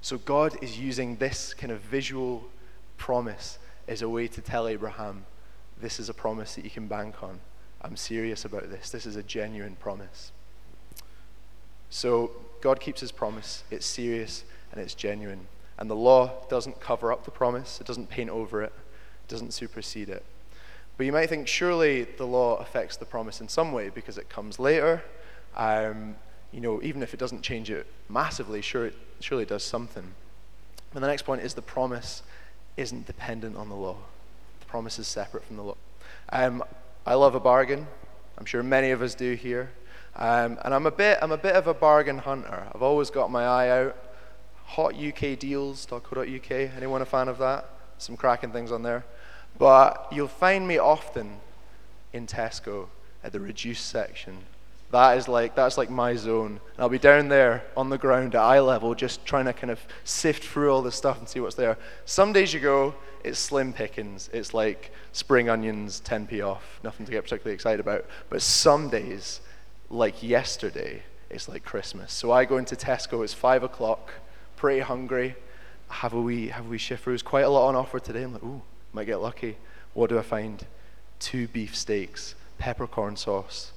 So 0.01 0.17
God 0.17 0.57
is 0.63 0.79
using 0.79 1.17
this 1.17 1.53
kind 1.53 1.71
of 1.71 1.81
visual 1.81 2.45
promise 2.97 3.59
as 3.89 4.01
a 4.01 4.09
way 4.09 4.27
to 4.29 4.41
tell 4.41 4.67
Abraham, 4.69 5.25
this 5.81 5.99
is 5.99 6.07
a 6.07 6.13
promise 6.13 6.55
that 6.55 6.63
you 6.63 6.71
can 6.71 6.87
bank 6.87 7.21
on. 7.21 7.41
I'm 7.81 7.97
serious 7.97 8.45
about 8.45 8.69
this. 8.69 8.89
This 8.89 9.05
is 9.05 9.17
a 9.17 9.23
genuine 9.23 9.75
promise. 9.75 10.31
So 11.89 12.31
God 12.61 12.79
keeps 12.79 13.01
his 13.01 13.11
promise. 13.11 13.63
It's 13.71 13.85
serious 13.85 14.43
and 14.71 14.81
it's 14.81 14.93
genuine. 14.93 15.47
And 15.77 15.89
the 15.89 15.95
law 15.95 16.31
doesn't 16.49 16.79
cover 16.79 17.11
up 17.11 17.25
the 17.25 17.31
promise, 17.31 17.79
it 17.81 17.87
doesn't 17.87 18.09
paint 18.09 18.29
over 18.29 18.61
it, 18.61 18.73
it 19.23 19.29
doesn't 19.29 19.53
supersede 19.53 20.09
it. 20.09 20.23
But 20.97 21.05
you 21.05 21.11
might 21.11 21.27
think, 21.27 21.47
surely 21.47 22.03
the 22.03 22.25
law 22.25 22.55
affects 22.55 22.95
the 22.95 23.05
promise 23.05 23.41
in 23.41 23.49
some 23.49 23.73
way 23.73 23.89
because 23.89 24.17
it 24.17 24.29
comes 24.29 24.59
later. 24.59 25.03
Um, 25.55 26.15
you 26.53 26.61
know, 26.61 26.81
even 26.81 27.03
if 27.03 27.13
it 27.13 27.19
doesn't 27.19 27.41
change 27.41 27.69
it 27.69 27.85
massively, 28.07 28.61
sure 28.61 28.85
it 28.85 28.95
surely 29.19 29.45
does 29.45 29.63
something. 29.63 30.13
And 30.93 31.03
the 31.03 31.07
next 31.07 31.23
point 31.23 31.41
is 31.41 31.53
the 31.53 31.61
promise 31.61 32.23
isn't 32.77 33.05
dependent 33.05 33.57
on 33.57 33.67
the 33.67 33.75
law. 33.75 33.97
The 34.61 34.65
promise 34.65 34.97
is 34.97 35.07
separate 35.07 35.43
from 35.43 35.57
the 35.57 35.63
law. 35.63 35.77
Um, 36.31 36.63
I 37.05 37.15
love 37.15 37.35
a 37.35 37.39
bargain. 37.39 37.87
I'm 38.37 38.45
sure 38.45 38.63
many 38.63 38.91
of 38.91 39.01
us 39.01 39.15
do 39.15 39.33
here. 39.33 39.71
Um, 40.15 40.57
and 40.63 40.73
I'm 40.73 40.85
a 40.85 40.91
bit, 40.91 41.19
I'm 41.21 41.31
a 41.31 41.37
bit 41.37 41.55
of 41.55 41.67
a 41.67 41.73
bargain 41.73 42.19
hunter. 42.19 42.67
I've 42.73 42.81
always 42.81 43.09
got 43.09 43.29
my 43.29 43.43
eye 43.45 43.69
out. 43.69 43.97
Hotukdeals.co.uk. 44.71 46.51
Anyone 46.51 47.01
a 47.01 47.05
fan 47.05 47.27
of 47.27 47.37
that? 47.39 47.69
Some 47.97 48.17
cracking 48.17 48.51
things 48.51 48.71
on 48.71 48.81
there. 48.81 49.05
But 49.57 50.07
you'll 50.11 50.27
find 50.27 50.67
me 50.67 50.77
often 50.77 51.39
in 52.13 52.27
Tesco 52.27 52.87
at 53.23 53.31
the 53.31 53.39
reduced 53.39 53.87
section. 53.87 54.37
That 54.91 55.17
is 55.17 55.27
like 55.27 55.55
that's 55.55 55.77
like 55.77 55.89
my 55.89 56.15
zone. 56.15 56.59
And 56.75 56.79
I'll 56.79 56.89
be 56.89 56.99
down 56.99 57.27
there 57.27 57.65
on 57.75 57.89
the 57.89 57.97
ground 57.97 58.35
at 58.35 58.41
eye 58.41 58.59
level, 58.59 58.95
just 58.95 59.25
trying 59.25 59.45
to 59.45 59.53
kind 59.53 59.71
of 59.71 59.79
sift 60.03 60.43
through 60.43 60.71
all 60.71 60.81
this 60.81 60.95
stuff 60.95 61.19
and 61.19 61.27
see 61.27 61.39
what's 61.39 61.55
there. 61.55 61.77
Some 62.05 62.31
days 62.31 62.53
you 62.53 62.59
go, 62.59 62.95
it's 63.23 63.39
slim 63.39 63.73
pickings. 63.73 64.29
It's 64.31 64.53
like 64.53 64.91
spring 65.11 65.49
onions, 65.49 66.01
10p 66.05 66.45
off. 66.45 66.79
Nothing 66.83 67.05
to 67.07 67.11
get 67.11 67.23
particularly 67.23 67.55
excited 67.55 67.79
about. 67.79 68.05
But 68.29 68.41
some 68.41 68.89
days, 68.89 69.41
like 69.89 70.23
yesterday, 70.23 71.03
it's 71.29 71.47
like 71.47 71.63
Christmas. 71.63 72.13
So 72.13 72.31
I 72.31 72.45
go 72.45 72.57
into 72.57 72.75
Tesco. 72.75 73.23
It's 73.23 73.33
five 73.33 73.63
o'clock, 73.63 74.13
pretty 74.55 74.81
hungry. 74.81 75.35
Have 75.89 76.13
a 76.13 76.21
wee 76.21 76.47
have 76.49 76.65
a 76.65 76.69
wee 76.69 76.77
through. 76.77 77.17
Quite 77.19 77.45
a 77.45 77.49
lot 77.49 77.67
on 77.67 77.75
offer 77.75 77.99
today. 77.99 78.23
I'm 78.23 78.33
like, 78.33 78.43
ooh 78.43 78.61
might 78.95 79.05
get 79.05 79.21
lucky. 79.21 79.57
What 79.93 80.09
do 80.09 80.17
I 80.17 80.21
find? 80.21 80.65
Two 81.19 81.47
beef 81.49 81.75
steaks, 81.75 82.35
peppercorn 82.57 83.17
sauce, 83.17 83.73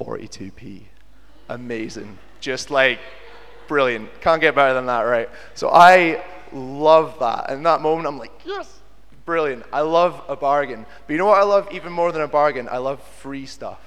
42p. 0.00 0.82
Amazing. 1.48 2.18
Just 2.40 2.70
like 2.70 3.00
brilliant. 3.66 4.08
Can't 4.20 4.40
get 4.40 4.54
better 4.54 4.74
than 4.74 4.86
that, 4.86 5.02
right? 5.02 5.28
So 5.54 5.70
I 5.70 6.24
love 6.52 7.18
that. 7.18 7.50
In 7.50 7.62
that 7.64 7.80
moment, 7.80 8.06
I'm 8.06 8.18
like, 8.18 8.32
yes, 8.44 8.80
brilliant. 9.24 9.64
I 9.72 9.80
love 9.80 10.22
a 10.28 10.36
bargain. 10.36 10.86
But 11.06 11.12
you 11.12 11.18
know 11.18 11.26
what 11.26 11.38
I 11.38 11.44
love 11.44 11.68
even 11.72 11.92
more 11.92 12.12
than 12.12 12.22
a 12.22 12.28
bargain? 12.28 12.68
I 12.70 12.78
love 12.78 13.02
free 13.02 13.46
stuff. 13.46 13.80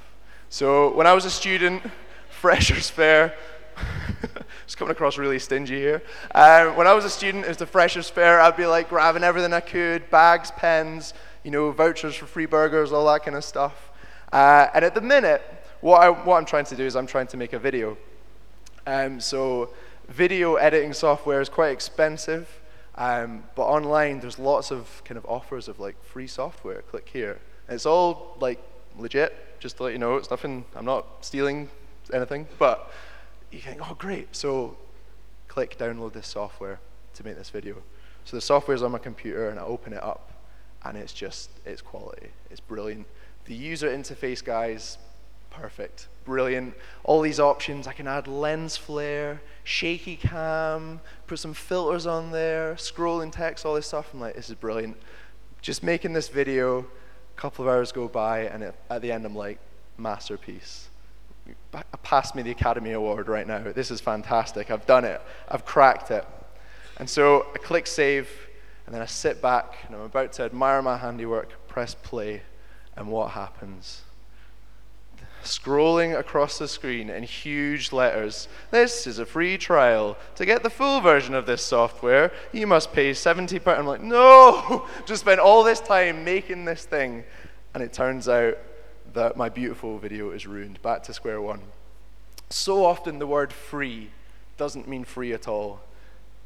So 0.50 0.96
when 0.96 1.08
I 1.08 1.14
was 1.14 1.26
a 1.26 1.30
student, 1.30 1.84
freshers 2.30 2.90
fair, 2.90 3.36
it's 4.64 4.76
coming 4.76 4.92
across 4.92 5.18
really 5.18 5.40
stingy 5.40 5.76
here. 5.76 6.02
Um, 6.34 6.76
when 6.76 6.88
I 6.88 6.94
was 6.94 7.06
a 7.06 7.10
student, 7.10 7.46
it 7.46 7.50
was 7.50 7.58
the 7.58 7.66
freshers' 7.66 8.10
fair. 8.10 8.40
I'd 8.40 8.58
be 8.58 8.66
like 8.66 8.90
grabbing 8.90 9.24
everything 9.24 9.54
I 9.54 9.60
could 9.60 10.10
bags, 10.10 10.52
pens, 10.52 11.14
you 11.44 11.52
know, 11.52 11.72
vouchers 11.72 12.16
for 12.16 12.26
free 12.26 12.46
burgers, 12.46 12.92
all 12.92 13.06
that 13.08 13.24
kind 13.24 13.36
of 13.36 13.44
stuff. 13.44 13.92
Uh, 14.32 14.68
and 14.74 14.84
at 14.84 14.96
the 14.96 15.02
minute, 15.02 15.42
what, 15.82 16.02
I, 16.02 16.10
what 16.10 16.38
I'm 16.38 16.46
trying 16.46 16.66
to 16.66 16.76
do 16.76 16.84
is 16.84 16.96
I'm 16.96 17.08
trying 17.08 17.28
to 17.28 17.38
make 17.38 17.54
a 17.54 17.60
video. 17.60 17.98
Um, 18.86 19.20
so, 19.20 19.74
video 20.08 20.56
editing 20.56 20.94
software 20.94 21.42
is 21.42 21.50
quite 21.50 21.72
expensive, 21.72 22.62
um, 22.96 23.44
but 23.56 23.64
online 23.64 24.22
there's 24.22 24.40
lots 24.40 24.72
of 24.72 25.02
kind 25.04 25.18
of 25.18 25.26
offers 25.26 25.68
of 25.68 25.80
like 25.80 26.02
free 26.04 26.28
software. 26.28 26.82
Click 26.84 27.10
here. 27.12 27.40
And 27.68 27.76
it's 27.76 27.86
all 27.86 28.38
like 28.40 28.62
legit, 28.98 29.36
just 29.60 29.78
to 29.78 29.84
let 29.84 29.94
you 29.94 30.00
know. 30.00 30.16
It's 30.18 30.30
nothing, 30.30 30.66
I'm 30.76 30.86
not 30.86 31.26
stealing 31.26 31.70
anything, 32.14 32.48
but 32.58 32.92
you 33.52 33.60
think, 33.60 33.80
oh, 33.82 33.96
great. 33.96 34.36
So 34.36 34.78
click 35.48 35.78
download 35.78 36.14
this 36.14 36.28
software 36.28 36.80
to 37.16 37.26
make 37.26 37.38
this 37.38 37.50
video. 37.50 37.78
So 38.26 38.36
the 38.36 38.42
software 38.42 38.76
is 38.76 38.84
on 38.84 38.92
my 38.92 38.98
computer, 39.00 39.50
and 39.50 39.60
I 39.60 39.64
open 39.64 39.94
it 39.94 40.04
up, 40.04 40.34
and 40.84 40.98
it's 40.98 41.14
just, 41.14 41.50
it's 41.66 41.82
quality. 41.82 42.28
It's 42.52 42.60
brilliant. 42.60 43.08
The 43.46 43.56
user 43.56 43.90
interface, 43.90 44.44
guys, 44.44 44.98
perfect. 45.50 46.08
Brilliant. 46.26 46.74
All 47.06 47.22
these 47.22 47.40
options. 47.40 47.88
I 47.88 47.94
can 47.94 48.08
add 48.08 48.28
lens 48.28 48.76
flare, 48.76 49.42
shaky 49.64 50.18
cam, 50.18 51.00
put 51.26 51.40
some 51.40 51.54
filters 51.54 52.06
on 52.06 52.32
there, 52.32 52.76
scrolling 52.76 53.32
text, 53.32 53.66
all 53.66 53.76
this 53.76 53.88
stuff. 53.88 54.10
I'm 54.14 54.20
like, 54.20 54.36
this 54.36 54.50
is 54.50 54.56
brilliant. 54.56 54.98
Just 55.62 55.82
making 55.82 56.14
this 56.14 56.28
video, 56.28 56.86
a 57.38 57.42
couple 57.42 57.66
of 57.66 57.70
hours 57.70 57.92
go 57.92 58.08
by, 58.08 58.42
and 58.42 58.64
it, 58.64 58.76
at 58.90 59.02
the 59.02 59.12
end, 59.12 59.26
I'm 59.26 59.36
like, 59.36 59.60
masterpiece 59.98 60.90
pass 62.04 62.34
me 62.36 62.42
the 62.42 62.52
Academy 62.52 62.92
Award 62.92 63.28
right 63.28 63.48
now. 63.48 63.72
This 63.74 63.92
is 63.92 64.02
fantastic. 64.02 64.72
I've 64.72 64.86
done 64.86 65.06
it. 65.06 65.22
I've 65.50 65.66
cracked 65.66 66.12
it. 66.12 66.26
And 66.98 67.10
so 67.10 67.48
I 67.54 67.58
click 67.60 67.88
save, 67.88 68.30
and 68.86 68.96
then 68.96 69.02
I 69.02 69.06
sit 69.06 69.42
back, 69.42 69.78
and 69.86 69.96
I'm 69.96 70.02
about 70.02 70.34
to 70.34 70.44
admire 70.44 70.82
my 70.82 70.98
handiwork, 70.98 71.68
press 71.68 71.94
play, 71.96 72.42
and 72.96 73.10
what 73.10 73.32
happens? 73.32 74.02
Scrolling 75.44 76.18
across 76.18 76.58
the 76.58 76.68
screen 76.68 77.10
in 77.10 77.24
huge 77.24 77.92
letters, 77.92 78.48
this 78.72 79.08
is 79.08 79.20
a 79.20 79.26
free 79.26 79.58
trial. 79.58 80.18
To 80.36 80.46
get 80.46 80.64
the 80.64 80.70
full 80.70 81.00
version 81.00 81.34
of 81.34 81.46
this 81.46 81.64
software, 81.64 82.32
you 82.52 82.68
must 82.68 82.92
pay 82.92 83.14
70 83.14 83.60
pounds. 83.60 83.80
I'm 83.80 83.88
like, 83.88 84.02
no! 84.02 84.86
Just 85.06 85.22
spent 85.22 85.40
all 85.40 85.64
this 85.64 85.80
time 85.80 86.24
making 86.24 86.66
this 86.66 86.86
thing, 86.86 87.24
and 87.74 87.82
it 87.82 87.94
turns 87.94 88.28
out 88.28 88.58
that 89.14 89.38
my 89.38 89.50
beautiful 89.50 89.98
video 89.98 90.32
is 90.32 90.46
ruined. 90.46 90.82
Back 90.82 91.04
to 91.04 91.14
square 91.14 91.42
one. 91.42 91.62
So 92.50 92.86
often 92.86 93.20
the 93.20 93.28
word 93.28 93.54
free 93.54 94.10
doesn't 94.58 94.88
mean 94.88 95.06
free 95.06 95.34
at 95.34 95.48
all. 95.48 95.82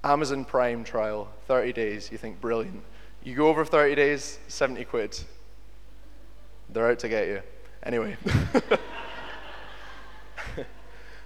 Amazon 0.03 0.45
Prime 0.45 0.83
trial, 0.83 1.29
30 1.48 1.74
days, 1.74 2.12
you 2.12 2.17
think 2.17 2.41
brilliant. 2.41 2.81
You 3.24 3.36
go 3.36 3.48
over 3.48 3.63
30 3.63 3.95
days, 3.95 4.39
70 4.48 4.83
quid. 4.86 5.19
They're 6.69 6.89
out 6.89 7.00
to 7.00 7.10
get 7.10 7.27
you. 7.27 7.41
Anyway. 7.83 8.17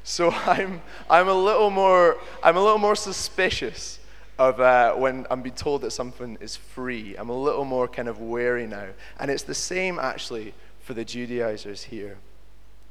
so 0.03 0.31
I'm, 0.31 0.81
I'm, 1.09 1.27
a 1.27 1.33
little 1.33 1.69
more, 1.69 2.17
I'm 2.43 2.57
a 2.57 2.61
little 2.61 2.77
more 2.77 2.95
suspicious 2.95 3.99
of 4.37 4.59
uh, 4.59 4.93
when 4.93 5.25
I'm 5.29 5.41
being 5.41 5.55
told 5.55 5.81
that 5.81 5.91
something 5.91 6.37
is 6.41 6.55
free. 6.55 7.15
I'm 7.15 7.29
a 7.29 7.37
little 7.37 7.65
more 7.65 7.87
kind 7.87 8.07
of 8.07 8.19
wary 8.19 8.67
now. 8.67 8.87
And 9.19 9.31
it's 9.31 9.43
the 9.43 9.55
same 9.55 9.99
actually 9.99 10.53
for 10.81 10.93
the 10.93 11.05
Judaizers 11.05 11.83
here. 11.83 12.17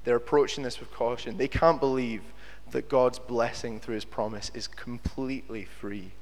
They're 0.05 0.17
approaching 0.17 0.65
this 0.65 0.81
with 0.81 0.93
caution. 0.93 1.37
They 1.37 1.49
can't 1.49 1.81
believe 1.81 2.23
that 2.71 2.89
God's 2.89 3.19
blessing 3.19 3.81
through 3.81 3.95
his 3.95 4.05
promise 4.05 4.51
is 4.55 4.67
completely 4.67 5.65
free. 5.65 6.13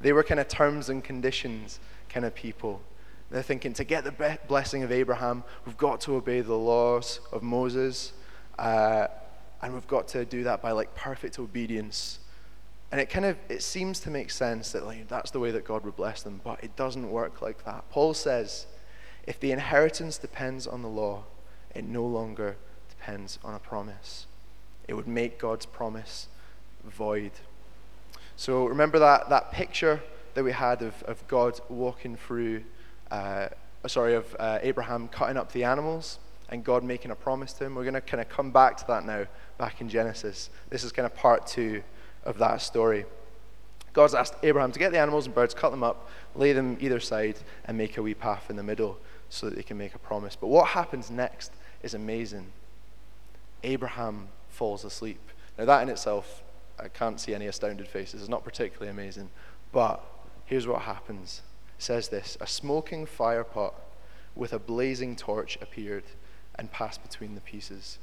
They 0.00 0.12
were 0.12 0.22
kind 0.22 0.40
of 0.40 0.48
terms 0.48 0.88
and 0.88 1.02
conditions 1.02 1.80
kind 2.08 2.24
of 2.24 2.34
people. 2.34 2.80
They're 3.30 3.42
thinking 3.42 3.72
to 3.74 3.84
get 3.84 4.04
the 4.04 4.38
blessing 4.46 4.82
of 4.82 4.92
Abraham, 4.92 5.42
we've 5.64 5.76
got 5.76 6.00
to 6.02 6.14
obey 6.14 6.40
the 6.40 6.54
laws 6.54 7.20
of 7.32 7.42
Moses, 7.42 8.12
uh, 8.58 9.08
and 9.62 9.74
we've 9.74 9.86
got 9.88 10.08
to 10.08 10.24
do 10.24 10.44
that 10.44 10.62
by 10.62 10.72
like 10.72 10.94
perfect 10.94 11.38
obedience. 11.38 12.20
And 12.92 13.00
it 13.00 13.10
kind 13.10 13.24
of 13.24 13.36
it 13.48 13.62
seems 13.62 13.98
to 14.00 14.10
make 14.10 14.30
sense 14.30 14.72
that 14.72 14.86
like 14.86 15.08
that's 15.08 15.32
the 15.32 15.40
way 15.40 15.50
that 15.50 15.64
God 15.64 15.84
would 15.84 15.96
bless 15.96 16.22
them, 16.22 16.40
but 16.44 16.62
it 16.62 16.76
doesn't 16.76 17.10
work 17.10 17.42
like 17.42 17.64
that. 17.64 17.84
Paul 17.90 18.14
says 18.14 18.66
if 19.26 19.40
the 19.40 19.50
inheritance 19.50 20.18
depends 20.18 20.66
on 20.66 20.82
the 20.82 20.88
law, 20.88 21.24
it 21.74 21.84
no 21.84 22.04
longer 22.04 22.56
depends 22.88 23.38
on 23.44 23.54
a 23.54 23.58
promise. 23.58 24.26
It 24.86 24.94
would 24.94 25.08
make 25.08 25.38
God's 25.38 25.66
promise 25.66 26.28
void. 26.84 27.32
So 28.36 28.66
remember 28.66 28.98
that, 28.98 29.28
that 29.30 29.50
picture 29.50 30.02
that 30.34 30.44
we 30.44 30.52
had 30.52 30.82
of, 30.82 31.02
of 31.04 31.26
God 31.26 31.60
walking 31.68 32.16
through, 32.16 32.62
uh, 33.10 33.48
sorry, 33.86 34.14
of 34.14 34.34
uh, 34.38 34.58
Abraham 34.62 35.08
cutting 35.08 35.36
up 35.36 35.52
the 35.52 35.64
animals 35.64 36.18
and 36.48 36.64
God 36.64 36.84
making 36.84 37.10
a 37.10 37.14
promise 37.14 37.52
to 37.54 37.64
him. 37.64 37.74
We're 37.74 37.84
going 37.84 37.94
to 37.94 38.00
kind 38.00 38.20
of 38.20 38.28
come 38.28 38.50
back 38.50 38.76
to 38.78 38.86
that 38.88 39.04
now, 39.04 39.26
back 39.58 39.80
in 39.80 39.88
Genesis. 39.88 40.50
This 40.70 40.84
is 40.84 40.92
kind 40.92 41.06
of 41.06 41.14
part 41.14 41.46
two 41.46 41.82
of 42.24 42.38
that 42.38 42.62
story. 42.62 43.04
God's 43.92 44.14
asked 44.14 44.34
Abraham 44.42 44.72
to 44.72 44.78
get 44.78 44.92
the 44.92 44.98
animals 44.98 45.26
and 45.26 45.34
birds, 45.34 45.54
cut 45.54 45.70
them 45.70 45.82
up, 45.82 46.10
lay 46.34 46.52
them 46.52 46.76
either 46.80 47.00
side, 47.00 47.38
and 47.64 47.78
make 47.78 47.96
a 47.96 48.02
wee 48.02 48.14
path 48.14 48.50
in 48.50 48.56
the 48.56 48.62
middle 48.62 48.98
so 49.30 49.46
that 49.46 49.56
they 49.56 49.62
can 49.62 49.78
make 49.78 49.94
a 49.94 49.98
promise. 49.98 50.36
But 50.36 50.48
what 50.48 50.68
happens 50.68 51.10
next 51.10 51.52
is 51.82 51.94
amazing. 51.94 52.52
Abraham 53.62 54.28
falls 54.50 54.84
asleep. 54.84 55.20
Now, 55.58 55.64
that 55.64 55.82
in 55.82 55.88
itself, 55.88 56.42
I 56.78 56.88
can't 56.88 57.18
see 57.18 57.34
any 57.34 57.46
astounded 57.46 57.88
faces. 57.88 58.20
It's 58.20 58.28
not 58.28 58.44
particularly 58.44 58.90
amazing. 58.90 59.30
But 59.72 60.04
here's 60.44 60.66
what 60.66 60.82
happens 60.82 61.42
says 61.78 62.08
this 62.08 62.36
A 62.40 62.46
smoking 62.46 63.06
fire 63.06 63.44
pot 63.44 63.74
with 64.34 64.52
a 64.52 64.58
blazing 64.58 65.16
torch 65.16 65.58
appeared 65.60 66.04
and 66.54 66.70
passed 66.70 67.02
between 67.02 67.34
the 67.34 67.40
pieces. 67.40 67.98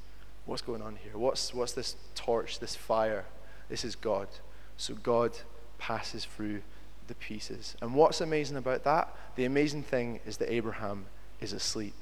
What's 0.45 0.61
going 0.61 0.81
on 0.81 0.97
here? 0.97 1.17
What's, 1.17 1.53
what's 1.53 1.73
this 1.73 1.95
torch, 2.15 2.59
this 2.59 2.75
fire? 2.75 3.25
This 3.69 3.85
is 3.85 3.95
God. 3.95 4.27
So 4.75 4.95
God 4.95 5.31
passes 5.77 6.25
through 6.25 6.61
the 7.07 7.15
pieces. 7.15 7.75
And 7.81 7.93
what's 7.93 8.21
amazing 8.21 8.57
about 8.57 8.83
that? 8.83 9.15
The 9.35 9.45
amazing 9.45 9.83
thing 9.83 10.19
is 10.25 10.37
that 10.37 10.51
Abraham 10.51 11.05
is 11.39 11.53
asleep. 11.53 11.95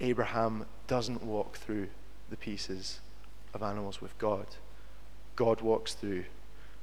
Abraham 0.00 0.66
doesn't 0.86 1.22
walk 1.22 1.56
through 1.56 1.88
the 2.30 2.36
pieces 2.36 3.00
of 3.54 3.62
animals 3.62 4.00
with 4.00 4.16
God. 4.18 4.46
God 5.36 5.60
walks 5.60 5.94
through 5.94 6.24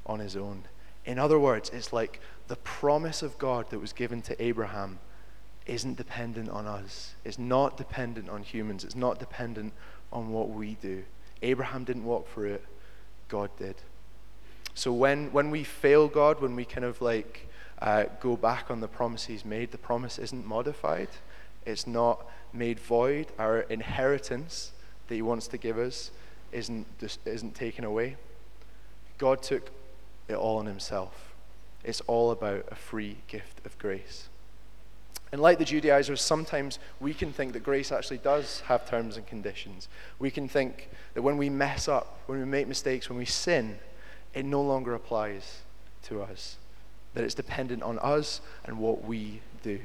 on 0.05 0.19
his 0.19 0.35
own. 0.35 0.63
In 1.05 1.19
other 1.19 1.39
words, 1.39 1.69
it's 1.69 1.93
like 1.93 2.19
the 2.47 2.55
promise 2.57 3.21
of 3.21 3.37
God 3.37 3.69
that 3.69 3.79
was 3.79 3.93
given 3.93 4.21
to 4.23 4.41
Abraham 4.41 4.99
isn't 5.65 5.97
dependent 5.97 6.49
on 6.49 6.67
us. 6.67 7.15
It's 7.23 7.39
not 7.39 7.77
dependent 7.77 8.29
on 8.29 8.43
humans. 8.43 8.83
It's 8.83 8.95
not 8.95 9.19
dependent 9.19 9.73
on 10.11 10.29
what 10.29 10.49
we 10.49 10.75
do. 10.81 11.03
Abraham 11.41 11.83
didn't 11.83 12.05
walk 12.05 12.27
through 12.29 12.53
it, 12.53 12.65
God 13.27 13.49
did. 13.57 13.75
So 14.73 14.91
when, 14.91 15.31
when 15.31 15.51
we 15.51 15.63
fail 15.63 16.07
God, 16.07 16.41
when 16.41 16.55
we 16.55 16.65
kind 16.65 16.85
of 16.85 17.01
like 17.01 17.49
uh, 17.81 18.05
go 18.19 18.35
back 18.35 18.69
on 18.69 18.79
the 18.79 18.87
promise 18.87 19.25
He's 19.25 19.45
made, 19.45 19.71
the 19.71 19.77
promise 19.77 20.17
isn't 20.19 20.45
modified, 20.45 21.09
it's 21.65 21.87
not 21.87 22.25
made 22.53 22.79
void. 22.79 23.27
Our 23.39 23.61
inheritance 23.61 24.71
that 25.07 25.15
He 25.15 25.21
wants 25.21 25.47
to 25.47 25.57
give 25.57 25.77
us 25.77 26.11
isn't, 26.51 26.87
isn't 27.25 27.55
taken 27.55 27.83
away. 27.83 28.17
God 29.17 29.41
took 29.41 29.71
it 30.27 30.35
all 30.35 30.57
on 30.57 30.65
Himself. 30.65 31.33
It's 31.83 32.01
all 32.01 32.31
about 32.31 32.65
a 32.71 32.75
free 32.75 33.17
gift 33.27 33.65
of 33.65 33.77
grace. 33.77 34.29
And 35.31 35.41
like 35.41 35.59
the 35.59 35.65
Judaizers, 35.65 36.21
sometimes 36.21 36.79
we 36.99 37.13
can 37.13 37.33
think 37.33 37.53
that 37.53 37.63
grace 37.63 37.91
actually 37.91 38.19
does 38.19 38.61
have 38.61 38.89
terms 38.89 39.17
and 39.17 39.27
conditions. 39.27 39.87
We 40.17 40.31
can 40.31 40.47
think 40.47 40.89
that 41.13 41.23
when 41.23 41.37
we 41.37 41.49
mess 41.49 41.87
up, 41.87 42.19
when 42.27 42.39
we 42.39 42.45
make 42.45 42.67
mistakes, 42.67 43.09
when 43.09 43.17
we 43.17 43.25
sin, 43.25 43.79
it 44.33 44.45
no 44.45 44.61
longer 44.61 44.93
applies 44.93 45.61
to 46.03 46.21
us. 46.21 46.57
That 47.15 47.23
it's 47.23 47.33
dependent 47.33 47.83
on 47.83 47.99
us 47.99 48.41
and 48.65 48.77
what 48.77 49.03
we 49.03 49.41
do. 49.61 49.79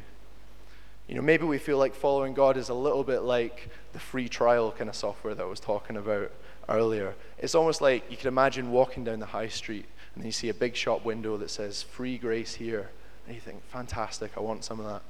You 1.08 1.16
know, 1.16 1.22
maybe 1.22 1.44
we 1.44 1.58
feel 1.58 1.78
like 1.78 1.94
following 1.94 2.34
God 2.34 2.56
is 2.56 2.68
a 2.68 2.74
little 2.74 3.02
bit 3.02 3.22
like 3.22 3.70
the 3.92 3.98
free 3.98 4.28
trial 4.28 4.70
kind 4.70 4.88
of 4.88 4.94
software 4.94 5.34
that 5.34 5.42
I 5.42 5.46
was 5.46 5.58
talking 5.58 5.96
about 5.96 6.30
earlier. 6.68 7.14
It's 7.38 7.56
almost 7.56 7.80
like 7.80 8.08
you 8.10 8.16
can 8.16 8.28
imagine 8.28 8.70
walking 8.70 9.02
down 9.02 9.18
the 9.18 9.26
high 9.26 9.48
street 9.48 9.86
and 10.14 10.22
then 10.22 10.26
you 10.26 10.32
see 10.32 10.48
a 10.48 10.54
big 10.54 10.76
shop 10.76 11.04
window 11.04 11.36
that 11.36 11.50
says 11.50 11.82
free 11.82 12.18
grace 12.18 12.54
here. 12.54 12.90
And 13.26 13.34
you 13.34 13.40
think, 13.40 13.62
fantastic, 13.68 14.32
I 14.36 14.40
want 14.40 14.64
some 14.64 14.80
of 14.80 14.86
that 14.86 15.02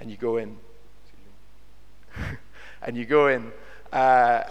and 0.00 0.10
you 0.10 0.16
go 0.16 0.36
in. 0.36 0.56
and 2.82 2.96
you 2.96 3.04
go 3.04 3.28
in, 3.28 3.52
uh, 3.92 4.42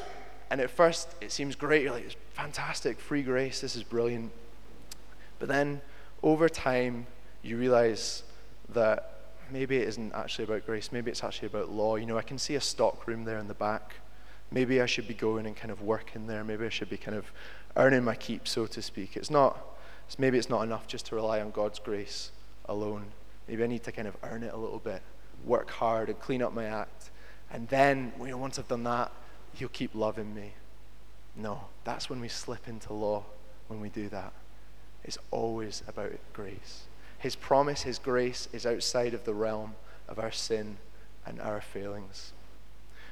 and 0.50 0.62
at 0.62 0.69
first 0.69 1.09
it 1.21 1.31
seems 1.31 1.55
great. 1.55 1.83
You're 1.83 1.93
like, 1.93 2.05
it's 2.05 2.15
fantastic, 2.33 3.00
free 3.00 3.24
grace, 3.24 3.62
this 3.62 3.75
is 3.75 3.83
brilliant. 3.83 4.31
But 5.39 5.50
then 5.50 5.81
over 6.24 6.50
time, 6.50 7.07
you 7.41 7.57
realize 7.57 8.24
that 8.69 9.12
maybe 9.51 9.77
it 9.77 9.88
isn't 9.89 10.13
actually 10.13 10.45
about 10.45 10.65
grace. 10.65 10.91
Maybe 10.91 11.12
it's 11.12 11.24
actually 11.24 11.47
about 11.47 11.69
law. 11.69 11.97
You 11.97 12.05
know, 12.05 12.17
I 12.17 12.24
can 12.24 12.39
see 12.39 12.55
a 12.55 12.62
stock 12.62 13.05
room 13.05 13.25
there 13.25 13.38
in 13.38 13.47
the 13.47 13.53
back. 13.53 13.95
Maybe 14.50 14.81
I 14.81 14.85
should 14.85 15.07
be 15.07 15.13
going 15.13 15.45
and 15.45 15.55
kind 15.55 15.71
of 15.71 15.81
working 15.81 16.25
there. 16.25 16.43
Maybe 16.43 16.65
I 16.65 16.69
should 16.69 16.89
be 16.89 16.97
kind 16.97 17.17
of 17.17 17.31
earning 17.75 18.03
my 18.03 18.15
keep, 18.15 18.47
so 18.47 18.65
to 18.65 18.81
speak. 18.81 19.17
It's 19.17 19.29
not, 19.29 19.75
it's, 20.07 20.19
maybe 20.19 20.38
it's 20.38 20.50
not 20.50 20.62
enough 20.62 20.88
just 20.88 21.07
to 21.07 21.15
rely 21.15 21.41
on 21.41 21.51
God's 21.51 21.79
grace 21.79 22.31
alone. 22.65 23.05
Maybe 23.48 23.63
I 23.63 23.68
need 23.68 23.83
to 23.83 23.91
kind 23.91 24.07
of 24.07 24.15
earn 24.24 24.44
it 24.44 24.53
a 24.53 24.57
little 24.57 24.79
bit 24.79 25.01
work 25.46 25.70
hard 25.70 26.09
and 26.09 26.20
clean 26.20 26.41
up 26.41 26.53
my 26.53 26.65
act. 26.65 27.11
And 27.51 27.68
then, 27.70 28.13
you 28.20 28.27
know, 28.27 28.37
once 28.37 28.57
I've 28.57 28.68
done 28.68 28.83
that, 28.83 29.11
he'll 29.53 29.68
keep 29.70 29.94
loving 29.94 30.33
me. 30.33 30.53
No, 31.35 31.65
that's 31.83 32.09
when 32.09 32.20
we 32.20 32.27
slip 32.27 32.68
into 32.68 32.94
law, 32.94 33.24
when 33.68 33.81
we 33.81 33.89
do 33.89 34.09
that. 34.09 34.33
It's 35.03 35.18
always 35.31 35.83
about 35.87 36.13
grace. 36.33 36.83
His 37.20 37.35
promise, 37.35 37.83
His 37.83 38.00
grace, 38.00 38.48
is 38.53 38.65
outside 38.65 39.13
of 39.13 39.25
the 39.25 39.33
realm 39.33 39.75
of 40.07 40.20
our 40.20 40.31
sin 40.31 40.77
and 41.25 41.41
our 41.41 41.61
failings. 41.61 42.31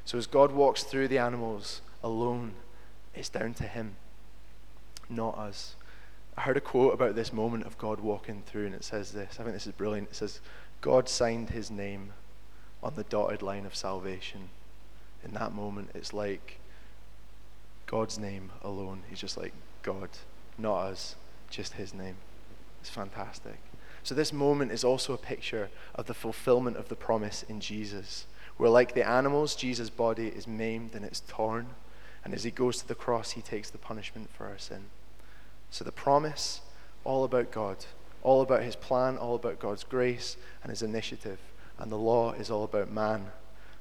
So 0.05 0.17
as 0.17 0.27
God 0.27 0.51
walks 0.51 0.83
through 0.83 1.07
the 1.07 1.17
animals 1.17 1.81
alone, 2.03 2.53
it's 3.15 3.29
down 3.29 3.53
to 3.55 3.63
Him, 3.63 3.95
not 5.09 5.37
us. 5.37 5.75
I 6.37 6.41
heard 6.41 6.57
a 6.57 6.61
quote 6.61 6.93
about 6.93 7.15
this 7.15 7.31
moment 7.31 7.65
of 7.65 7.77
God 7.77 7.99
walking 7.99 8.43
through, 8.45 8.65
and 8.65 8.75
it 8.75 8.83
says 8.83 9.11
this. 9.11 9.37
I 9.39 9.43
think 9.43 9.53
this 9.53 9.67
is 9.67 9.73
brilliant. 9.73 10.09
It 10.09 10.15
says, 10.15 10.39
God 10.81 11.07
signed 11.07 11.51
His 11.51 11.69
name 11.69 12.13
on 12.81 12.95
the 12.95 13.03
dotted 13.03 13.41
line 13.41 13.65
of 13.65 13.75
salvation. 13.75 14.49
In 15.23 15.33
that 15.33 15.53
moment, 15.53 15.91
it's 15.93 16.11
like 16.11 16.59
God's 17.85 18.17
name 18.17 18.51
alone. 18.63 19.03
He's 19.09 19.19
just 19.19 19.37
like 19.37 19.53
God, 19.83 20.09
not 20.57 20.87
us, 20.87 21.15
just 21.49 21.73
His 21.73 21.93
name. 21.93 22.15
It's 22.81 22.89
fantastic. 22.89 23.59
So, 24.01 24.15
this 24.15 24.33
moment 24.33 24.71
is 24.71 24.83
also 24.83 25.13
a 25.13 25.17
picture 25.17 25.69
of 25.95 26.07
the 26.07 26.13
fulfillment 26.13 26.75
of 26.75 26.89
the 26.89 26.95
promise 26.95 27.43
in 27.43 27.61
Jesus, 27.61 28.25
where, 28.57 28.69
like 28.69 28.95
the 28.95 29.07
animals, 29.07 29.55
Jesus' 29.55 29.89
body 29.89 30.27
is 30.27 30.47
maimed 30.47 30.95
and 30.95 31.05
it's 31.05 31.21
torn. 31.21 31.67
And 32.25 32.33
as 32.33 32.43
He 32.43 32.51
goes 32.51 32.79
to 32.79 32.87
the 32.87 32.95
cross, 32.95 33.31
He 33.31 33.41
takes 33.41 33.69
the 33.69 33.77
punishment 33.77 34.29
for 34.35 34.47
our 34.47 34.57
sin. 34.57 34.85
So, 35.73 35.83
the 35.83 35.91
promise, 35.91 36.61
all 37.03 37.23
about 37.23 37.49
God, 37.49 37.77
all 38.21 38.43
about 38.43 38.61
His 38.61 38.75
plan, 38.75 39.17
all 39.17 39.33
about 39.33 39.57
God's 39.57 39.83
grace 39.83 40.37
and 40.61 40.69
His 40.69 40.83
initiative. 40.83 41.39
And 41.79 41.91
the 41.91 41.97
law 41.97 42.33
is 42.33 42.51
all 42.51 42.63
about 42.63 42.91
man 42.91 43.31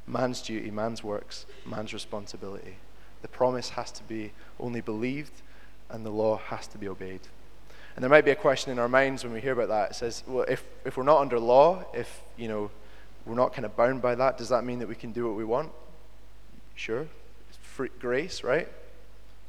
man's 0.06 0.40
duty, 0.40 0.70
man's 0.70 1.04
works, 1.04 1.44
man's 1.66 1.92
responsibility. 1.92 2.76
The 3.20 3.28
promise 3.28 3.68
has 3.68 3.92
to 3.92 4.02
be 4.04 4.32
only 4.58 4.80
believed, 4.80 5.42
and 5.90 6.04
the 6.04 6.10
law 6.10 6.38
has 6.38 6.66
to 6.68 6.78
be 6.78 6.88
obeyed. 6.88 7.20
And 7.94 8.02
there 8.02 8.08
might 8.08 8.24
be 8.24 8.30
a 8.30 8.36
question 8.36 8.72
in 8.72 8.78
our 8.78 8.88
minds 8.88 9.22
when 9.22 9.34
we 9.34 9.42
hear 9.42 9.52
about 9.52 9.68
that. 9.68 9.90
It 9.90 9.94
says, 9.94 10.24
well, 10.26 10.46
if, 10.48 10.64
if 10.86 10.96
we're 10.96 11.02
not 11.02 11.20
under 11.20 11.38
law, 11.38 11.84
if, 11.92 12.22
you 12.38 12.48
know, 12.48 12.70
we're 13.26 13.34
not 13.34 13.52
kind 13.52 13.66
of 13.66 13.76
bound 13.76 14.00
by 14.00 14.14
that, 14.14 14.38
does 14.38 14.48
that 14.48 14.64
mean 14.64 14.78
that 14.78 14.88
we 14.88 14.94
can 14.94 15.12
do 15.12 15.28
what 15.28 15.36
we 15.36 15.44
want? 15.44 15.70
Sure. 16.74 17.06
Free, 17.60 17.90
grace, 18.00 18.42
right? 18.42 18.66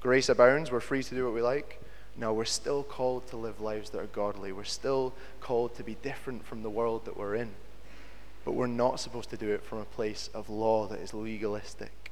Grace 0.02 0.28
abounds. 0.28 0.74
We're 0.74 0.82
free 0.82 1.04
to 1.04 1.16
do 1.16 1.24
what 1.24 1.34
we 1.34 1.42
like. 1.42 1.80
No, 2.16 2.32
we're 2.34 2.46
still 2.46 2.84
called 2.84 3.28
to 3.28 3.38
live 3.38 3.60
lives 3.60 3.90
that 3.90 4.00
are 4.00 4.08
godly. 4.08 4.52
We're 4.52 4.64
still 4.64 5.14
called 5.42 5.76
to 5.76 5.84
be 5.84 5.96
different 5.96 6.46
from 6.46 6.62
the 6.62 6.70
world 6.70 7.06
that 7.06 7.18
we're 7.18 7.36
in. 7.36 7.50
But 8.46 8.54
we're 8.54 8.68
not 8.68 9.00
supposed 9.00 9.30
to 9.32 9.38
do 9.38 9.50
it 9.52 9.64
from 9.64 9.80
a 9.80 9.86
place 9.86 10.30
of 10.34 10.50
law 10.50 10.86
that 10.88 11.00
is 11.00 11.14
legalistic, 11.14 12.12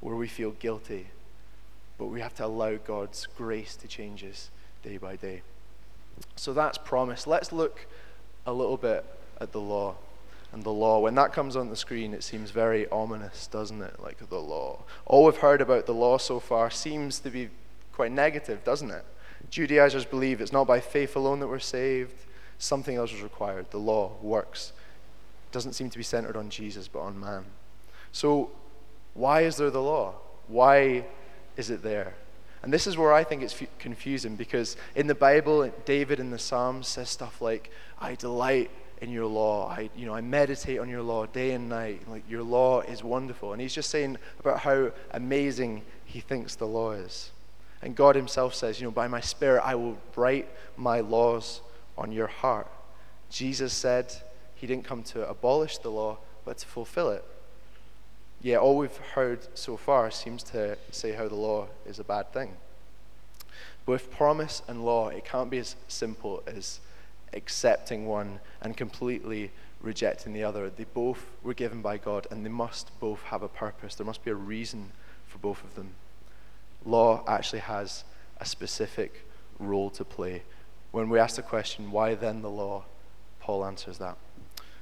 where 0.00 0.14
we 0.14 0.28
feel 0.28 0.52
guilty. 0.52 1.08
But 1.98 2.06
we 2.06 2.20
have 2.20 2.34
to 2.36 2.46
allow 2.46 2.76
God's 2.76 3.26
grace 3.36 3.76
to 3.76 3.88
change 3.88 4.24
us 4.24 4.50
day 4.82 4.96
by 4.96 5.16
day. 5.16 5.42
So 6.36 6.52
that's 6.52 6.78
promise. 6.78 7.26
Let's 7.26 7.52
look 7.52 7.86
a 8.46 8.52
little 8.52 8.76
bit 8.76 9.04
at 9.40 9.52
the 9.52 9.60
law. 9.60 9.96
And 10.52 10.62
the 10.62 10.70
law, 10.70 11.00
when 11.00 11.16
that 11.16 11.32
comes 11.32 11.56
on 11.56 11.68
the 11.68 11.76
screen, 11.76 12.14
it 12.14 12.22
seems 12.22 12.50
very 12.52 12.88
ominous, 12.88 13.48
doesn't 13.48 13.82
it? 13.82 14.00
Like 14.00 14.28
the 14.28 14.38
law. 14.38 14.84
All 15.04 15.24
we've 15.24 15.36
heard 15.36 15.60
about 15.60 15.86
the 15.86 15.94
law 15.94 16.16
so 16.16 16.38
far 16.38 16.70
seems 16.70 17.18
to 17.20 17.30
be 17.30 17.48
quite 17.92 18.12
negative, 18.12 18.62
doesn't 18.62 18.90
it? 18.90 19.04
Judaizers 19.50 20.04
believe 20.04 20.40
it's 20.40 20.52
not 20.52 20.66
by 20.66 20.80
faith 20.80 21.16
alone 21.16 21.40
that 21.40 21.48
we're 21.48 21.58
saved, 21.58 22.14
something 22.58 22.96
else 22.96 23.12
is 23.12 23.22
required. 23.22 23.70
The 23.70 23.78
law, 23.78 24.12
works 24.22 24.72
doesn't 25.54 25.74
seem 25.74 25.88
to 25.88 25.96
be 25.96 26.04
centered 26.04 26.36
on 26.36 26.50
Jesus, 26.50 26.88
but 26.88 26.98
on 26.98 27.18
man. 27.18 27.44
So, 28.10 28.50
why 29.14 29.42
is 29.42 29.56
there 29.56 29.70
the 29.70 29.80
law? 29.80 30.14
Why 30.48 31.04
is 31.56 31.70
it 31.70 31.82
there? 31.82 32.14
And 32.62 32.72
this 32.72 32.86
is 32.86 32.98
where 32.98 33.12
I 33.12 33.22
think 33.22 33.42
it's 33.42 33.62
f- 33.62 33.68
confusing 33.78 34.34
because 34.34 34.76
in 34.96 35.06
the 35.06 35.14
Bible, 35.14 35.70
David 35.84 36.18
in 36.18 36.30
the 36.30 36.38
Psalms 36.38 36.88
says 36.88 37.08
stuff 37.08 37.40
like, 37.40 37.70
I 38.00 38.16
delight 38.16 38.70
in 39.00 39.10
your 39.10 39.26
law. 39.26 39.68
I, 39.68 39.90
you 39.94 40.06
know, 40.06 40.14
I 40.14 40.22
meditate 40.22 40.80
on 40.80 40.88
your 40.88 41.02
law 41.02 41.26
day 41.26 41.52
and 41.52 41.68
night. 41.68 42.02
Like, 42.08 42.28
your 42.28 42.42
law 42.42 42.80
is 42.80 43.04
wonderful. 43.04 43.52
And 43.52 43.62
he's 43.62 43.74
just 43.74 43.90
saying 43.90 44.16
about 44.40 44.60
how 44.60 44.90
amazing 45.12 45.82
he 46.04 46.18
thinks 46.20 46.56
the 46.56 46.66
law 46.66 46.92
is. 46.92 47.30
And 47.84 47.94
God 47.94 48.16
himself 48.16 48.54
says, 48.54 48.80
you 48.80 48.86
know, 48.86 48.90
by 48.90 49.08
my 49.08 49.20
spirit, 49.20 49.62
I 49.62 49.74
will 49.74 49.98
write 50.16 50.48
my 50.74 51.00
laws 51.00 51.60
on 51.98 52.12
your 52.12 52.26
heart. 52.26 52.66
Jesus 53.28 53.74
said, 53.74 54.10
he 54.54 54.66
didn't 54.66 54.86
come 54.86 55.02
to 55.02 55.28
abolish 55.28 55.76
the 55.78 55.90
law, 55.90 56.16
but 56.46 56.56
to 56.58 56.66
fulfill 56.66 57.10
it. 57.10 57.22
Yeah, 58.40 58.56
all 58.56 58.78
we've 58.78 58.96
heard 58.96 59.40
so 59.54 59.76
far 59.76 60.10
seems 60.10 60.42
to 60.44 60.78
say 60.90 61.12
how 61.12 61.28
the 61.28 61.34
law 61.34 61.68
is 61.86 61.98
a 61.98 62.04
bad 62.04 62.32
thing. 62.32 62.56
But 63.84 63.92
with 63.92 64.10
promise 64.10 64.62
and 64.66 64.86
law, 64.86 65.08
it 65.10 65.26
can't 65.26 65.50
be 65.50 65.58
as 65.58 65.76
simple 65.86 66.42
as 66.46 66.80
accepting 67.34 68.06
one 68.06 68.40
and 68.62 68.74
completely 68.74 69.50
rejecting 69.82 70.32
the 70.32 70.44
other. 70.44 70.70
They 70.70 70.84
both 70.84 71.26
were 71.42 71.52
given 71.52 71.82
by 71.82 71.98
God, 71.98 72.26
and 72.30 72.46
they 72.46 72.50
must 72.50 72.98
both 72.98 73.22
have 73.24 73.42
a 73.42 73.48
purpose. 73.48 73.94
There 73.94 74.06
must 74.06 74.24
be 74.24 74.30
a 74.30 74.34
reason 74.34 74.92
for 75.28 75.36
both 75.36 75.62
of 75.62 75.74
them. 75.74 75.90
Law 76.84 77.24
actually 77.26 77.60
has 77.60 78.04
a 78.38 78.44
specific 78.44 79.26
role 79.58 79.90
to 79.90 80.04
play. 80.04 80.42
When 80.92 81.08
we 81.08 81.18
ask 81.18 81.36
the 81.36 81.42
question, 81.42 81.90
why 81.90 82.14
then 82.14 82.42
the 82.42 82.50
law? 82.50 82.84
Paul 83.40 83.64
answers 83.64 83.98
that. 83.98 84.16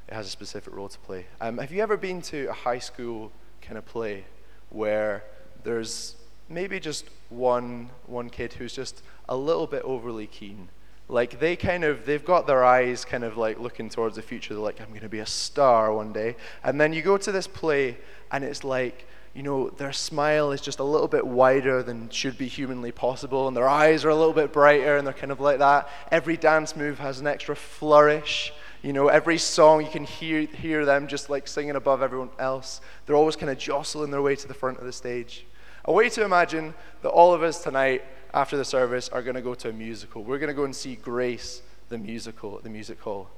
It 0.08 0.14
has 0.14 0.26
a 0.26 0.30
specific 0.30 0.74
role 0.74 0.88
to 0.88 0.98
play. 0.98 1.26
Um, 1.40 1.58
have 1.58 1.72
you 1.72 1.82
ever 1.82 1.96
been 1.96 2.20
to 2.22 2.46
a 2.46 2.52
high 2.52 2.78
school 2.78 3.32
kind 3.60 3.78
of 3.78 3.86
play 3.86 4.24
where 4.70 5.24
there's 5.64 6.16
maybe 6.48 6.78
just 6.80 7.06
one, 7.30 7.90
one 8.06 8.28
kid 8.30 8.52
who's 8.54 8.74
just 8.74 9.02
a 9.28 9.36
little 9.36 9.66
bit 9.66 9.82
overly 9.84 10.26
keen? 10.26 10.68
Like 11.08 11.40
they 11.40 11.56
kind 11.56 11.84
of, 11.84 12.06
they've 12.06 12.24
got 12.24 12.46
their 12.46 12.64
eyes 12.64 13.04
kind 13.04 13.24
of 13.24 13.36
like 13.36 13.58
looking 13.58 13.88
towards 13.88 14.16
the 14.16 14.22
future. 14.22 14.54
They're 14.54 14.62
like, 14.62 14.80
I'm 14.80 14.88
going 14.88 15.00
to 15.00 15.08
be 15.08 15.20
a 15.20 15.26
star 15.26 15.92
one 15.92 16.12
day. 16.12 16.36
And 16.62 16.80
then 16.80 16.92
you 16.92 17.02
go 17.02 17.16
to 17.16 17.32
this 17.32 17.46
play 17.46 17.98
and 18.30 18.44
it's 18.44 18.64
like, 18.64 19.06
you 19.34 19.42
know, 19.42 19.70
their 19.70 19.92
smile 19.92 20.52
is 20.52 20.60
just 20.60 20.78
a 20.78 20.84
little 20.84 21.08
bit 21.08 21.26
wider 21.26 21.82
than 21.82 22.10
should 22.10 22.36
be 22.36 22.48
humanly 22.48 22.92
possible, 22.92 23.48
and 23.48 23.56
their 23.56 23.68
eyes 23.68 24.04
are 24.04 24.10
a 24.10 24.14
little 24.14 24.34
bit 24.34 24.52
brighter, 24.52 24.96
and 24.96 25.06
they're 25.06 25.14
kind 25.14 25.32
of 25.32 25.40
like 25.40 25.58
that. 25.58 25.88
Every 26.10 26.36
dance 26.36 26.76
move 26.76 26.98
has 26.98 27.18
an 27.18 27.26
extra 27.26 27.56
flourish. 27.56 28.52
You 28.82 28.92
know, 28.92 29.08
every 29.08 29.38
song 29.38 29.82
you 29.82 29.90
can 29.90 30.04
hear, 30.04 30.40
hear 30.40 30.84
them 30.84 31.06
just 31.06 31.30
like 31.30 31.48
singing 31.48 31.76
above 31.76 32.02
everyone 32.02 32.30
else. 32.38 32.80
They're 33.06 33.16
always 33.16 33.36
kind 33.36 33.50
of 33.50 33.56
jostling 33.56 34.10
their 34.10 34.20
way 34.20 34.36
to 34.36 34.48
the 34.48 34.54
front 34.54 34.78
of 34.78 34.84
the 34.84 34.92
stage. 34.92 35.46
A 35.86 35.92
way 35.92 36.10
to 36.10 36.24
imagine 36.24 36.74
that 37.00 37.08
all 37.08 37.32
of 37.32 37.42
us 37.42 37.62
tonight, 37.62 38.04
after 38.34 38.56
the 38.56 38.64
service, 38.64 39.08
are 39.08 39.22
going 39.22 39.36
to 39.36 39.40
go 39.40 39.54
to 39.54 39.70
a 39.70 39.72
musical. 39.72 40.22
We're 40.22 40.38
going 40.38 40.48
to 40.48 40.54
go 40.54 40.64
and 40.64 40.76
see 40.76 40.96
Grace, 40.96 41.62
the 41.88 41.96
musical, 41.96 42.58
at 42.58 42.64
the 42.64 42.70
music 42.70 43.00
hall. 43.00 43.30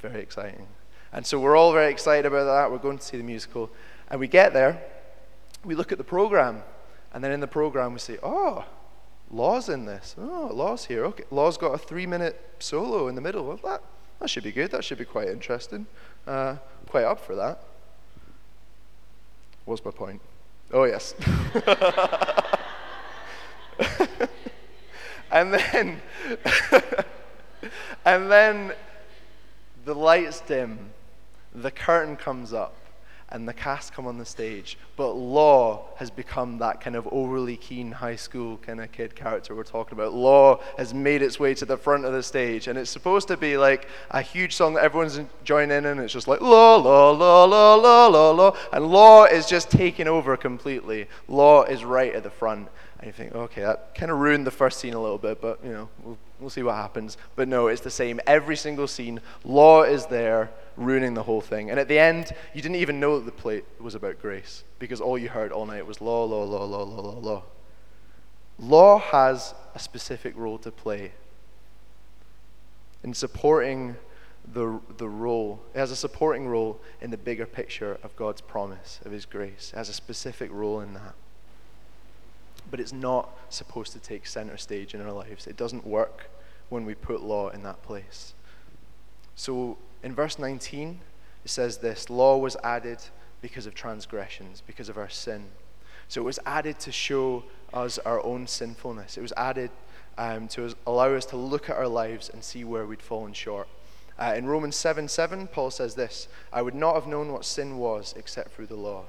Very 0.00 0.20
exciting. 0.20 0.66
And 1.12 1.26
so 1.26 1.40
we're 1.40 1.56
all 1.56 1.72
very 1.72 1.90
excited 1.90 2.26
about 2.26 2.44
that. 2.44 2.70
We're 2.70 2.78
going 2.78 2.98
to 2.98 3.04
see 3.04 3.16
the 3.16 3.24
musical. 3.24 3.70
And 4.10 4.20
we 4.20 4.28
get 4.28 4.52
there, 4.52 4.82
we 5.64 5.74
look 5.74 5.92
at 5.92 5.98
the 5.98 6.04
program, 6.04 6.62
and 7.12 7.22
then 7.22 7.32
in 7.32 7.40
the 7.40 7.46
program 7.46 7.92
we 7.92 7.98
say, 7.98 8.18
oh, 8.22 8.64
Law's 9.30 9.68
in 9.68 9.84
this. 9.84 10.14
Oh, 10.18 10.50
Law's 10.52 10.84
here. 10.86 11.04
Okay, 11.06 11.24
Law's 11.30 11.56
got 11.56 11.74
a 11.74 11.78
three 11.78 12.06
minute 12.06 12.40
solo 12.58 13.08
in 13.08 13.14
the 13.14 13.20
middle. 13.20 13.56
That, 13.64 13.82
that 14.20 14.30
should 14.30 14.44
be 14.44 14.52
good. 14.52 14.70
That 14.70 14.84
should 14.84 14.98
be 14.98 15.04
quite 15.04 15.28
interesting. 15.28 15.86
Uh, 16.26 16.56
quite 16.88 17.04
up 17.04 17.20
for 17.20 17.34
that. 17.34 17.62
What's 19.64 19.84
my 19.84 19.90
point? 19.90 20.20
Oh, 20.72 20.84
yes. 20.84 21.14
and 25.32 25.54
then, 25.54 26.00
and 28.04 28.30
then 28.30 28.72
the 29.84 29.94
lights 29.94 30.40
dim, 30.40 30.90
the 31.54 31.70
curtain 31.70 32.16
comes 32.16 32.52
up, 32.52 32.76
and 33.30 33.48
the 33.48 33.52
cast 33.52 33.92
come 33.92 34.06
on 34.06 34.18
the 34.18 34.24
stage. 34.24 34.78
But 34.96 35.12
Law 35.12 35.86
has 35.96 36.10
become 36.10 36.58
that 36.58 36.80
kind 36.80 36.94
of 36.94 37.08
overly 37.10 37.56
keen 37.56 37.92
high 37.92 38.16
school 38.16 38.58
kind 38.58 38.80
of 38.80 38.92
kid 38.92 39.14
character 39.14 39.54
we're 39.54 39.64
talking 39.64 39.98
about. 39.98 40.14
Law 40.14 40.60
has 40.78 40.94
made 40.94 41.22
its 41.22 41.40
way 41.40 41.54
to 41.54 41.64
the 41.64 41.76
front 41.76 42.04
of 42.04 42.12
the 42.12 42.22
stage, 42.22 42.68
and 42.68 42.78
it's 42.78 42.90
supposed 42.90 43.28
to 43.28 43.36
be 43.36 43.56
like 43.56 43.88
a 44.10 44.22
huge 44.22 44.54
song 44.54 44.74
that 44.74 44.84
everyone's 44.84 45.20
joining 45.42 45.76
in, 45.76 45.86
and 45.86 46.00
it's 46.00 46.12
just 46.12 46.28
like 46.28 46.40
Law, 46.40 46.76
Law, 46.76 47.10
Law, 47.10 47.44
Law, 47.44 47.74
Law, 47.74 48.06
Law, 48.08 48.30
la, 48.30 48.56
and 48.72 48.86
Law 48.86 49.24
is 49.24 49.46
just 49.46 49.70
taking 49.70 50.06
over 50.06 50.36
completely. 50.36 51.08
Law 51.28 51.64
is 51.64 51.84
right 51.84 52.14
at 52.14 52.22
the 52.22 52.30
front, 52.30 52.68
and 52.98 53.06
you 53.06 53.12
think, 53.12 53.34
okay, 53.34 53.62
that 53.62 53.94
kind 53.94 54.12
of 54.12 54.18
ruined 54.18 54.46
the 54.46 54.50
first 54.50 54.78
scene 54.78 54.94
a 54.94 55.00
little 55.00 55.18
bit, 55.18 55.40
but 55.40 55.58
you 55.64 55.72
know, 55.72 55.88
we'll, 56.02 56.18
we'll 56.40 56.50
see 56.50 56.62
what 56.62 56.74
happens. 56.76 57.16
But 57.36 57.48
no, 57.48 57.68
it's 57.68 57.80
the 57.80 57.90
same. 57.90 58.20
Every 58.26 58.56
single 58.56 58.86
scene, 58.86 59.20
Law 59.44 59.82
is 59.82 60.06
there 60.06 60.50
ruining 60.76 61.14
the 61.14 61.22
whole 61.22 61.40
thing. 61.40 61.70
And 61.70 61.78
at 61.78 61.88
the 61.88 61.98
end, 61.98 62.32
you 62.52 62.62
didn't 62.62 62.76
even 62.76 63.00
know 63.00 63.18
that 63.18 63.26
the 63.26 63.32
play 63.32 63.62
was 63.80 63.94
about 63.94 64.20
grace 64.20 64.64
because 64.78 65.00
all 65.00 65.16
you 65.16 65.28
heard 65.28 65.52
all 65.52 65.66
night 65.66 65.86
was 65.86 66.00
law, 66.00 66.24
law, 66.24 66.44
law, 66.44 66.64
law, 66.64 66.82
law, 66.82 67.00
law, 67.00 67.18
law. 67.18 67.42
Law 68.58 68.98
has 68.98 69.54
a 69.74 69.78
specific 69.78 70.36
role 70.36 70.58
to 70.58 70.70
play 70.70 71.12
in 73.02 73.14
supporting 73.14 73.96
the, 74.52 74.80
the 74.96 75.08
role. 75.08 75.60
It 75.74 75.78
has 75.78 75.90
a 75.90 75.96
supporting 75.96 76.46
role 76.46 76.80
in 77.00 77.10
the 77.10 77.16
bigger 77.16 77.46
picture 77.46 77.98
of 78.02 78.14
God's 78.16 78.40
promise, 78.40 79.00
of 79.04 79.12
His 79.12 79.24
grace. 79.24 79.70
It 79.72 79.76
has 79.76 79.88
a 79.88 79.94
specific 79.94 80.50
role 80.52 80.80
in 80.80 80.94
that. 80.94 81.14
But 82.74 82.80
it's 82.80 82.92
not 82.92 83.30
supposed 83.50 83.92
to 83.92 84.00
take 84.00 84.26
center 84.26 84.56
stage 84.56 84.94
in 84.94 85.00
our 85.00 85.12
lives. 85.12 85.46
It 85.46 85.56
doesn't 85.56 85.86
work 85.86 86.28
when 86.70 86.84
we 86.84 86.96
put 86.96 87.22
law 87.22 87.50
in 87.50 87.62
that 87.62 87.84
place. 87.84 88.34
So 89.36 89.78
in 90.02 90.12
verse 90.12 90.40
19, 90.40 90.98
it 91.44 91.48
says 91.48 91.78
this 91.78 92.10
Law 92.10 92.36
was 92.36 92.56
added 92.64 92.98
because 93.42 93.66
of 93.66 93.76
transgressions, 93.76 94.60
because 94.66 94.88
of 94.88 94.98
our 94.98 95.08
sin. 95.08 95.44
So 96.08 96.20
it 96.20 96.24
was 96.24 96.40
added 96.44 96.80
to 96.80 96.90
show 96.90 97.44
us 97.72 98.00
our 98.00 98.20
own 98.24 98.48
sinfulness. 98.48 99.16
It 99.16 99.22
was 99.22 99.32
added 99.36 99.70
um, 100.18 100.48
to 100.48 100.74
allow 100.84 101.14
us 101.14 101.26
to 101.26 101.36
look 101.36 101.70
at 101.70 101.76
our 101.76 101.86
lives 101.86 102.28
and 102.28 102.42
see 102.42 102.64
where 102.64 102.86
we'd 102.86 103.00
fallen 103.00 103.34
short. 103.34 103.68
Uh, 104.18 104.34
in 104.36 104.46
Romans 104.46 104.74
7 104.74 105.06
7, 105.06 105.46
Paul 105.46 105.70
says 105.70 105.94
this 105.94 106.26
I 106.52 106.60
would 106.60 106.74
not 106.74 106.96
have 106.96 107.06
known 107.06 107.30
what 107.30 107.44
sin 107.44 107.78
was 107.78 108.14
except 108.16 108.50
through 108.50 108.66
the 108.66 108.74
law. 108.74 109.04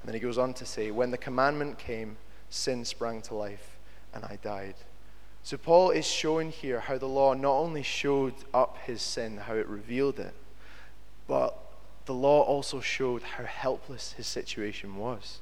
And 0.00 0.08
then 0.08 0.14
he 0.14 0.18
goes 0.18 0.38
on 0.38 0.54
to 0.54 0.64
say, 0.64 0.90
When 0.90 1.10
the 1.10 1.18
commandment 1.18 1.76
came, 1.76 2.16
sin 2.52 2.84
sprang 2.84 3.22
to 3.22 3.34
life, 3.34 3.78
and 4.14 4.24
I 4.24 4.38
died. 4.42 4.74
So 5.42 5.56
Paul 5.56 5.90
is 5.90 6.06
showing 6.06 6.52
here 6.52 6.80
how 6.80 6.98
the 6.98 7.08
law 7.08 7.34
not 7.34 7.54
only 7.54 7.82
showed 7.82 8.34
up 8.54 8.78
his 8.84 9.02
sin, 9.02 9.38
how 9.38 9.54
it 9.54 9.66
revealed 9.66 10.20
it, 10.20 10.34
but 11.26 11.58
the 12.06 12.14
law 12.14 12.42
also 12.42 12.80
showed 12.80 13.22
how 13.22 13.44
helpless 13.44 14.12
his 14.12 14.26
situation 14.26 14.96
was. 14.96 15.38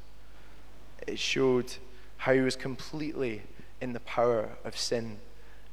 It 1.06 1.18
showed 1.18 1.74
how 2.18 2.32
he 2.32 2.40
was 2.40 2.56
completely 2.56 3.42
in 3.80 3.92
the 3.92 4.00
power 4.00 4.50
of 4.64 4.76
sin. 4.76 5.18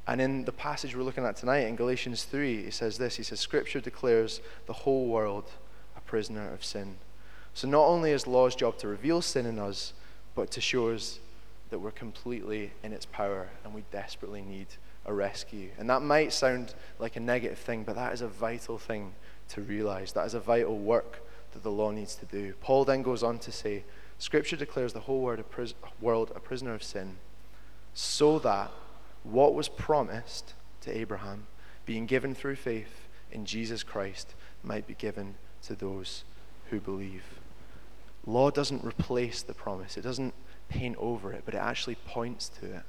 And 0.06 0.20
in 0.20 0.44
the 0.44 0.52
passage 0.52 0.96
we're 0.96 1.02
looking 1.02 1.24
at 1.24 1.36
tonight 1.36 1.66
in 1.66 1.76
Galatians 1.76 2.24
3, 2.24 2.64
he 2.64 2.70
says 2.70 2.98
this 2.98 3.16
He 3.16 3.22
says, 3.22 3.40
Scripture 3.40 3.80
declares 3.80 4.40
the 4.66 4.72
whole 4.72 5.06
world 5.06 5.44
a 5.96 6.00
prisoner 6.00 6.50
of 6.52 6.64
sin. 6.64 6.96
So 7.54 7.68
not 7.68 7.84
only 7.86 8.12
is 8.12 8.26
law's 8.26 8.54
job 8.54 8.78
to 8.78 8.88
reveal 8.88 9.20
sin 9.20 9.44
in 9.44 9.58
us, 9.58 9.92
but 10.34 10.50
to 10.52 10.60
show 10.60 10.90
us 10.90 11.18
that 11.70 11.78
we're 11.78 11.90
completely 11.90 12.72
in 12.82 12.92
its 12.92 13.06
power 13.06 13.48
and 13.64 13.74
we 13.74 13.84
desperately 13.90 14.42
need 14.42 14.66
a 15.06 15.12
rescue. 15.12 15.70
And 15.78 15.88
that 15.90 16.02
might 16.02 16.32
sound 16.32 16.74
like 16.98 17.16
a 17.16 17.20
negative 17.20 17.58
thing, 17.58 17.84
but 17.84 17.96
that 17.96 18.12
is 18.12 18.20
a 18.20 18.28
vital 18.28 18.78
thing 18.78 19.14
to 19.50 19.62
realize. 19.62 20.12
That 20.12 20.26
is 20.26 20.34
a 20.34 20.40
vital 20.40 20.78
work 20.78 21.24
that 21.52 21.62
the 21.62 21.70
law 21.70 21.90
needs 21.90 22.14
to 22.16 22.26
do. 22.26 22.54
Paul 22.60 22.84
then 22.84 23.02
goes 23.02 23.22
on 23.22 23.38
to 23.40 23.52
say, 23.52 23.84
Scripture 24.18 24.56
declares 24.56 24.92
the 24.92 25.00
whole 25.00 25.20
world 25.20 26.32
a, 26.34 26.40
prisoner 26.40 26.74
of 26.74 26.82
sin, 26.82 27.16
so 27.94 28.38
that 28.40 28.70
what 29.22 29.54
was 29.54 29.68
promised 29.68 30.54
to 30.82 30.96
Abraham, 30.96 31.46
being 31.86 32.06
given 32.06 32.34
through 32.34 32.56
faith 32.56 33.08
in 33.30 33.46
Jesus 33.46 33.82
Christ, 33.82 34.34
might 34.62 34.86
be 34.86 34.94
given 34.94 35.36
to 35.62 35.74
those 35.74 36.24
who 36.70 36.80
believe. 36.80 37.24
Law 38.26 38.50
doesn't 38.50 38.84
replace 38.84 39.42
the 39.42 39.54
promise, 39.54 39.96
it 39.96 40.02
doesn't 40.02 40.34
paint 40.68 40.96
over 40.98 41.32
it, 41.32 41.42
but 41.44 41.54
it 41.54 41.58
actually 41.58 41.96
points 42.06 42.48
to 42.60 42.66
it. 42.66 42.82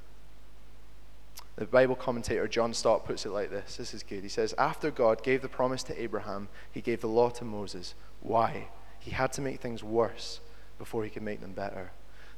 The 1.56 1.66
Bible 1.66 1.94
commentator 1.94 2.48
John 2.48 2.72
Stott 2.72 3.04
puts 3.04 3.26
it 3.26 3.30
like 3.30 3.50
this. 3.50 3.76
This 3.76 3.92
is 3.92 4.02
good. 4.02 4.22
He 4.22 4.28
says, 4.28 4.54
After 4.56 4.90
God 4.90 5.22
gave 5.22 5.42
the 5.42 5.48
promise 5.48 5.82
to 5.84 6.02
Abraham, 6.02 6.48
he 6.72 6.80
gave 6.80 7.00
the 7.00 7.08
law 7.08 7.28
to 7.30 7.44
Moses. 7.44 7.94
Why? 8.20 8.68
He 8.98 9.10
had 9.10 9.32
to 9.34 9.42
make 9.42 9.60
things 9.60 9.82
worse 9.82 10.40
before 10.78 11.04
he 11.04 11.10
could 11.10 11.22
make 11.22 11.40
them 11.40 11.52
better. 11.52 11.90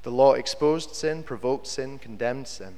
The 0.02 0.10
law 0.10 0.32
exposed 0.32 0.94
sin, 0.94 1.22
provoked 1.22 1.66
sin, 1.66 1.98
condemned 1.98 2.48
sin. 2.48 2.76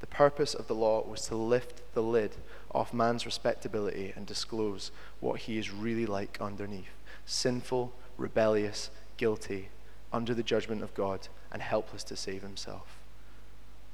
The 0.00 0.06
purpose 0.06 0.54
of 0.54 0.66
the 0.66 0.74
law 0.74 1.02
was 1.06 1.22
to 1.26 1.36
lift 1.36 1.82
the 1.94 2.02
lid 2.02 2.36
off 2.72 2.92
man's 2.92 3.26
respectability 3.26 4.12
and 4.14 4.26
disclose 4.26 4.90
what 5.20 5.40
he 5.40 5.58
is 5.58 5.70
really 5.72 6.06
like 6.06 6.38
underneath 6.40 6.88
sinful, 7.26 7.92
rebellious, 8.16 8.90
guilty, 9.16 9.68
under 10.12 10.34
the 10.34 10.42
judgment 10.42 10.82
of 10.82 10.94
God, 10.94 11.28
and 11.52 11.62
helpless 11.62 12.04
to 12.04 12.16
save 12.16 12.42
himself. 12.42 12.98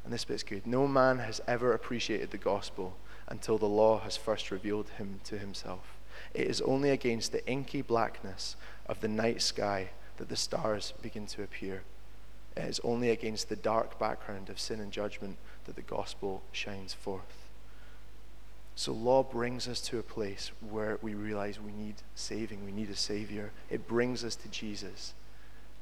And 0.04 0.12
this 0.12 0.24
bit's 0.24 0.42
good. 0.42 0.66
No 0.66 0.86
man 0.86 1.18
has 1.18 1.40
ever 1.46 1.72
appreciated 1.72 2.30
the 2.30 2.38
gospel 2.38 2.96
until 3.28 3.58
the 3.58 3.66
law 3.66 4.00
has 4.00 4.16
first 4.16 4.50
revealed 4.50 4.88
him 4.90 5.20
to 5.24 5.38
himself. 5.38 5.96
It 6.32 6.46
is 6.46 6.60
only 6.62 6.90
against 6.90 7.32
the 7.32 7.46
inky 7.46 7.82
blackness 7.82 8.56
of 8.86 9.00
the 9.00 9.08
night 9.08 9.42
sky 9.42 9.90
that 10.18 10.28
the 10.28 10.36
stars 10.36 10.92
begin 11.02 11.26
to 11.26 11.42
appear. 11.42 11.82
It 12.56 12.64
is 12.64 12.80
only 12.84 13.10
against 13.10 13.48
the 13.48 13.56
dark 13.56 13.98
background 13.98 14.48
of 14.48 14.60
sin 14.60 14.80
and 14.80 14.92
judgment 14.92 15.36
that 15.64 15.76
the 15.76 15.82
gospel 15.82 16.42
shines 16.52 16.94
forth. 16.94 17.46
So, 18.76 18.92
law 18.92 19.22
brings 19.22 19.68
us 19.68 19.80
to 19.82 19.98
a 19.98 20.02
place 20.02 20.52
where 20.60 20.98
we 21.02 21.14
realize 21.14 21.58
we 21.58 21.72
need 21.72 21.96
saving, 22.14 22.64
we 22.64 22.72
need 22.72 22.90
a 22.90 22.96
Savior. 22.96 23.50
It 23.70 23.88
brings 23.88 24.22
us 24.22 24.36
to 24.36 24.48
Jesus 24.48 25.14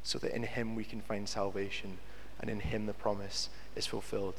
so 0.05 0.19
that 0.19 0.35
in 0.35 0.45
Him 0.45 0.77
we 0.77 0.85
can 0.85 1.01
find 1.01 1.29
salvation 1.29 1.99
and 2.41 2.49
in 2.49 2.61
Him 2.61 2.87
the 2.87 2.93
promise 2.93 3.49
is 3.75 3.87
fulfilled. 3.87 4.37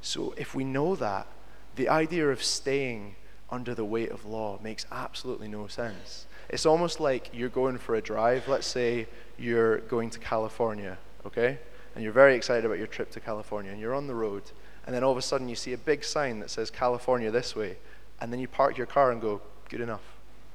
So, 0.00 0.32
if 0.36 0.54
we 0.54 0.62
know 0.62 0.94
that, 0.94 1.26
the 1.74 1.88
idea 1.88 2.28
of 2.28 2.40
staying 2.44 3.16
under 3.50 3.74
the 3.74 3.84
weight 3.84 4.10
of 4.10 4.24
law 4.24 4.60
makes 4.62 4.86
absolutely 4.92 5.48
no 5.48 5.66
sense. 5.66 6.26
It's 6.48 6.66
almost 6.66 7.00
like 7.00 7.30
you're 7.32 7.48
going 7.48 7.78
for 7.78 7.96
a 7.96 8.00
drive. 8.00 8.46
Let's 8.46 8.66
say 8.66 9.08
you're 9.36 9.78
going 9.78 10.10
to 10.10 10.20
California, 10.20 10.98
okay? 11.26 11.58
and 11.98 12.04
you're 12.04 12.12
very 12.12 12.36
excited 12.36 12.64
about 12.64 12.78
your 12.78 12.86
trip 12.86 13.10
to 13.10 13.18
California, 13.18 13.72
and 13.72 13.80
you're 13.80 13.92
on 13.92 14.06
the 14.06 14.14
road, 14.14 14.44
and 14.86 14.94
then 14.94 15.02
all 15.02 15.10
of 15.10 15.18
a 15.18 15.22
sudden 15.22 15.48
you 15.48 15.56
see 15.56 15.72
a 15.72 15.76
big 15.76 16.04
sign 16.04 16.38
that 16.38 16.48
says 16.48 16.70
California 16.70 17.28
this 17.28 17.56
way, 17.56 17.76
and 18.20 18.32
then 18.32 18.38
you 18.38 18.46
park 18.46 18.76
your 18.76 18.86
car 18.86 19.10
and 19.10 19.20
go, 19.20 19.40
good 19.68 19.80
enough. 19.80 20.02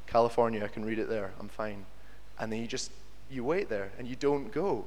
California, 0.07 0.63
I 0.63 0.69
can 0.69 0.85
read 0.85 0.99
it 0.99 1.09
there, 1.09 1.31
I'm 1.41 1.49
fine. 1.49 1.85
And 2.39 2.49
then 2.49 2.61
you 2.61 2.67
just, 2.67 2.91
you 3.33 3.43
wait 3.43 3.69
there 3.69 3.91
and 3.97 4.07
you 4.07 4.15
don't 4.15 4.51
go. 4.51 4.85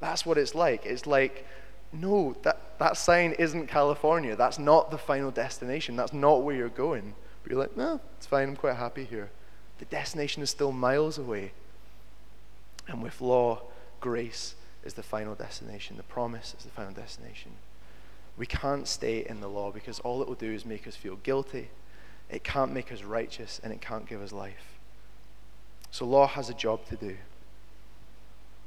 That's 0.00 0.24
what 0.24 0.38
it's 0.38 0.54
like. 0.54 0.86
It's 0.86 1.06
like, 1.06 1.46
no, 1.92 2.36
that, 2.42 2.78
that 2.78 2.96
sign 2.96 3.32
isn't 3.32 3.66
California. 3.66 4.36
That's 4.36 4.58
not 4.58 4.90
the 4.90 4.98
final 4.98 5.30
destination. 5.30 5.96
That's 5.96 6.12
not 6.12 6.42
where 6.42 6.54
you're 6.54 6.68
going. 6.68 7.14
But 7.42 7.52
you're 7.52 7.60
like, 7.60 7.76
no, 7.76 8.00
it's 8.16 8.26
fine. 8.26 8.48
I'm 8.48 8.56
quite 8.56 8.76
happy 8.76 9.04
here. 9.04 9.30
The 9.78 9.84
destination 9.86 10.42
is 10.42 10.50
still 10.50 10.72
miles 10.72 11.18
away. 11.18 11.52
And 12.86 13.02
with 13.02 13.20
law, 13.20 13.62
grace 14.00 14.54
is 14.84 14.94
the 14.94 15.02
final 15.02 15.34
destination. 15.34 15.96
The 15.96 16.02
promise 16.04 16.54
is 16.58 16.64
the 16.64 16.70
final 16.70 16.92
destination. 16.92 17.52
We 18.36 18.46
can't 18.46 18.86
stay 18.88 19.26
in 19.28 19.40
the 19.40 19.48
law 19.48 19.70
because 19.70 20.00
all 20.00 20.22
it 20.22 20.28
will 20.28 20.34
do 20.34 20.52
is 20.52 20.64
make 20.64 20.86
us 20.86 20.96
feel 20.96 21.16
guilty. 21.16 21.70
It 22.30 22.44
can't 22.44 22.72
make 22.72 22.92
us 22.92 23.02
righteous 23.02 23.60
and 23.62 23.72
it 23.72 23.80
can't 23.80 24.08
give 24.08 24.22
us 24.22 24.32
life. 24.32 24.78
So, 25.90 26.06
law 26.06 26.28
has 26.28 26.48
a 26.48 26.54
job 26.54 26.86
to 26.86 26.96
do. 26.96 27.16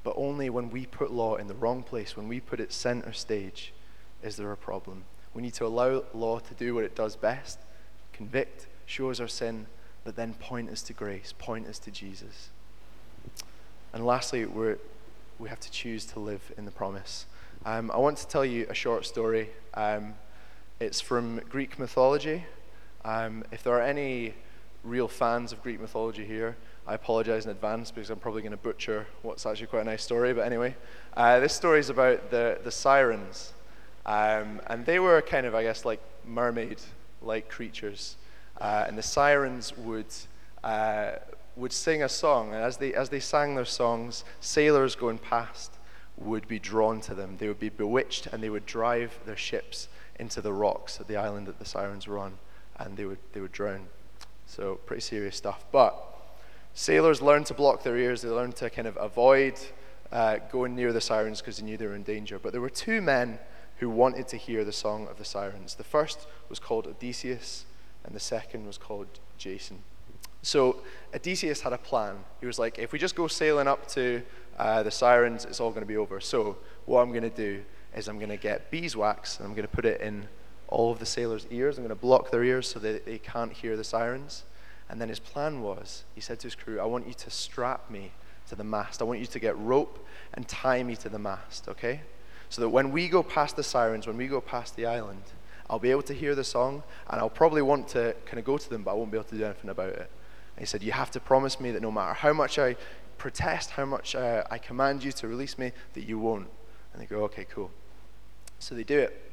But 0.03 0.15
only 0.17 0.49
when 0.49 0.69
we 0.69 0.85
put 0.85 1.11
law 1.11 1.35
in 1.35 1.47
the 1.47 1.53
wrong 1.53 1.83
place, 1.83 2.17
when 2.17 2.27
we 2.27 2.39
put 2.39 2.59
it 2.59 2.73
center 2.73 3.13
stage, 3.13 3.73
is 4.21 4.35
there 4.35 4.51
a 4.51 4.57
problem. 4.57 5.03
We 5.33 5.41
need 5.41 5.53
to 5.55 5.65
allow 5.65 6.03
law 6.13 6.39
to 6.39 6.53
do 6.53 6.75
what 6.75 6.83
it 6.83 6.95
does 6.95 7.15
best 7.15 7.59
convict, 8.13 8.67
show 8.85 9.09
us 9.09 9.19
our 9.19 9.27
sin, 9.27 9.65
but 10.03 10.15
then 10.15 10.33
point 10.35 10.69
us 10.69 10.81
to 10.83 10.93
grace, 10.93 11.33
point 11.37 11.67
us 11.67 11.79
to 11.79 11.91
Jesus. 11.91 12.49
And 13.91 14.05
lastly, 14.05 14.45
we're, 14.45 14.77
we 15.39 15.49
have 15.49 15.59
to 15.61 15.71
choose 15.71 16.05
to 16.05 16.19
live 16.19 16.51
in 16.57 16.65
the 16.65 16.71
promise. 16.71 17.25
Um, 17.65 17.91
I 17.91 17.97
want 17.97 18.17
to 18.17 18.27
tell 18.27 18.45
you 18.45 18.67
a 18.69 18.73
short 18.73 19.05
story. 19.05 19.49
Um, 19.73 20.15
it's 20.79 21.01
from 21.01 21.41
Greek 21.49 21.79
mythology. 21.79 22.43
Um, 23.05 23.43
if 23.51 23.63
there 23.63 23.73
are 23.73 23.81
any 23.81 24.33
real 24.83 25.07
fans 25.07 25.51
of 25.51 25.61
Greek 25.63 25.79
mythology 25.79 26.25
here, 26.25 26.57
I 26.85 26.95
apologize 26.95 27.45
in 27.45 27.51
advance 27.51 27.91
because 27.91 28.09
I'm 28.09 28.19
probably 28.19 28.41
going 28.41 28.51
to 28.51 28.57
butcher 28.57 29.07
what's 29.21 29.45
actually 29.45 29.67
quite 29.67 29.83
a 29.83 29.85
nice 29.85 30.03
story. 30.03 30.33
But 30.33 30.45
anyway, 30.45 30.75
uh, 31.15 31.39
this 31.39 31.53
story 31.53 31.79
is 31.79 31.89
about 31.89 32.29
the, 32.29 32.59
the 32.61 32.71
sirens. 32.71 33.53
Um, 34.05 34.59
and 34.67 34.85
they 34.85 34.99
were 34.99 35.21
kind 35.21 35.45
of, 35.45 35.55
I 35.55 35.63
guess, 35.63 35.85
like 35.85 36.01
mermaid 36.25 36.81
like 37.21 37.47
creatures. 37.47 38.17
Uh, 38.59 38.83
and 38.85 38.97
the 38.97 39.03
sirens 39.03 39.77
would, 39.77 40.07
uh, 40.65 41.13
would 41.55 41.71
sing 41.71 42.03
a 42.03 42.09
song. 42.09 42.53
And 42.53 42.61
as 42.61 42.75
they, 42.75 42.93
as 42.93 43.07
they 43.07 43.21
sang 43.21 43.55
their 43.55 43.63
songs, 43.63 44.25
sailors 44.41 44.95
going 44.95 45.19
past 45.19 45.71
would 46.17 46.49
be 46.49 46.59
drawn 46.59 46.99
to 47.01 47.15
them. 47.15 47.37
They 47.37 47.47
would 47.47 47.61
be 47.61 47.69
bewitched 47.69 48.27
and 48.27 48.43
they 48.43 48.49
would 48.49 48.65
drive 48.65 49.17
their 49.25 49.37
ships 49.37 49.87
into 50.19 50.41
the 50.41 50.51
rocks 50.51 50.99
at 50.99 51.07
the 51.07 51.15
island 51.15 51.47
that 51.47 51.59
the 51.59 51.65
sirens 51.65 52.07
were 52.07 52.19
on. 52.19 52.39
And 52.77 52.97
they 52.97 53.05
would, 53.05 53.19
they 53.31 53.39
would 53.39 53.53
drown. 53.53 53.87
So, 54.47 54.75
pretty 54.85 55.01
serious 55.01 55.37
stuff. 55.37 55.63
But 55.71 56.12
Sailors 56.73 57.21
learned 57.21 57.45
to 57.47 57.53
block 57.53 57.83
their 57.83 57.97
ears, 57.97 58.21
they 58.21 58.29
learned 58.29 58.55
to 58.57 58.69
kind 58.69 58.87
of 58.87 58.97
avoid 58.97 59.59
uh, 60.11 60.37
going 60.51 60.75
near 60.75 60.91
the 60.91 61.01
sirens 61.01 61.39
because 61.39 61.57
they 61.57 61.65
knew 61.65 61.77
they 61.77 61.87
were 61.87 61.95
in 61.95 62.03
danger. 62.03 62.39
But 62.39 62.51
there 62.51 62.61
were 62.61 62.69
two 62.69 63.01
men 63.01 63.39
who 63.77 63.89
wanted 63.89 64.27
to 64.29 64.37
hear 64.37 64.63
the 64.63 64.71
song 64.71 65.07
of 65.07 65.17
the 65.17 65.25
sirens. 65.25 65.75
The 65.75 65.83
first 65.83 66.27
was 66.49 66.59
called 66.59 66.87
Odysseus, 66.87 67.65
and 68.03 68.15
the 68.15 68.19
second 68.19 68.65
was 68.65 68.77
called 68.77 69.07
Jason. 69.37 69.83
So 70.41 70.77
Odysseus 71.13 71.61
had 71.61 71.73
a 71.73 71.77
plan. 71.77 72.17
He 72.39 72.45
was 72.45 72.59
like, 72.59 72.77
if 72.77 72.91
we 72.91 72.99
just 72.99 73.15
go 73.15 73.27
sailing 73.27 73.67
up 73.67 73.87
to 73.89 74.21
uh, 74.57 74.83
the 74.83 74.91
sirens, 74.91 75.45
it's 75.45 75.59
all 75.59 75.69
going 75.69 75.81
to 75.81 75.87
be 75.87 75.97
over. 75.97 76.19
So 76.19 76.57
what 76.85 77.01
I'm 77.01 77.09
going 77.09 77.23
to 77.23 77.29
do 77.29 77.63
is 77.95 78.07
I'm 78.07 78.17
going 78.17 78.29
to 78.29 78.37
get 78.37 78.69
beeswax 78.69 79.37
and 79.37 79.47
I'm 79.47 79.53
going 79.53 79.67
to 79.67 79.73
put 79.73 79.85
it 79.85 80.01
in 80.01 80.27
all 80.67 80.91
of 80.91 80.99
the 80.99 81.05
sailors' 81.05 81.47
ears. 81.49 81.77
I'm 81.77 81.83
going 81.83 81.95
to 81.95 82.01
block 82.01 82.31
their 82.31 82.43
ears 82.43 82.67
so 82.67 82.79
that 82.79 83.05
they 83.05 83.19
can't 83.19 83.53
hear 83.53 83.77
the 83.77 83.83
sirens. 83.83 84.43
And 84.89 84.99
then 84.99 85.09
his 85.09 85.19
plan 85.19 85.61
was 85.61 86.03
he 86.15 86.21
said 86.21 86.39
to 86.39 86.47
his 86.47 86.55
crew, 86.55 86.79
I 86.79 86.85
want 86.85 87.07
you 87.07 87.13
to 87.13 87.29
strap 87.29 87.89
me 87.89 88.11
to 88.49 88.55
the 88.55 88.63
mast. 88.63 89.01
I 89.01 89.05
want 89.05 89.19
you 89.19 89.25
to 89.25 89.39
get 89.39 89.57
rope 89.57 90.05
and 90.33 90.47
tie 90.47 90.83
me 90.83 90.95
to 90.97 91.09
the 91.09 91.19
mast, 91.19 91.67
okay? 91.69 92.01
So 92.49 92.61
that 92.61 92.69
when 92.69 92.91
we 92.91 93.07
go 93.07 93.23
past 93.23 93.55
the 93.55 93.63
sirens, 93.63 94.05
when 94.05 94.17
we 94.17 94.27
go 94.27 94.41
past 94.41 94.75
the 94.75 94.85
island, 94.85 95.23
I'll 95.69 95.79
be 95.79 95.91
able 95.91 96.03
to 96.03 96.13
hear 96.13 96.35
the 96.35 96.43
song 96.43 96.83
and 97.09 97.19
I'll 97.19 97.29
probably 97.29 97.61
want 97.61 97.87
to 97.89 98.15
kind 98.25 98.37
of 98.37 98.45
go 98.45 98.57
to 98.57 98.69
them, 98.69 98.83
but 98.83 98.91
I 98.91 98.93
won't 98.93 99.11
be 99.11 99.17
able 99.17 99.29
to 99.29 99.37
do 99.37 99.45
anything 99.45 99.69
about 99.69 99.89
it. 99.89 100.11
And 100.55 100.59
he 100.59 100.65
said, 100.65 100.83
You 100.83 100.91
have 100.91 101.09
to 101.11 101.19
promise 101.19 101.59
me 101.59 101.71
that 101.71 101.81
no 101.81 101.91
matter 101.91 102.13
how 102.13 102.33
much 102.33 102.59
I 102.59 102.75
protest, 103.17 103.71
how 103.71 103.85
much 103.85 104.15
uh, 104.15 104.43
I 104.51 104.57
command 104.57 105.03
you 105.03 105.11
to 105.13 105.27
release 105.27 105.57
me, 105.57 105.71
that 105.93 106.03
you 106.03 106.19
won't. 106.19 106.49
And 106.91 107.01
they 107.01 107.05
go, 107.05 107.23
Okay, 107.23 107.45
cool. 107.49 107.71
So 108.59 108.75
they 108.75 108.83
do 108.83 108.99
it. 108.99 109.31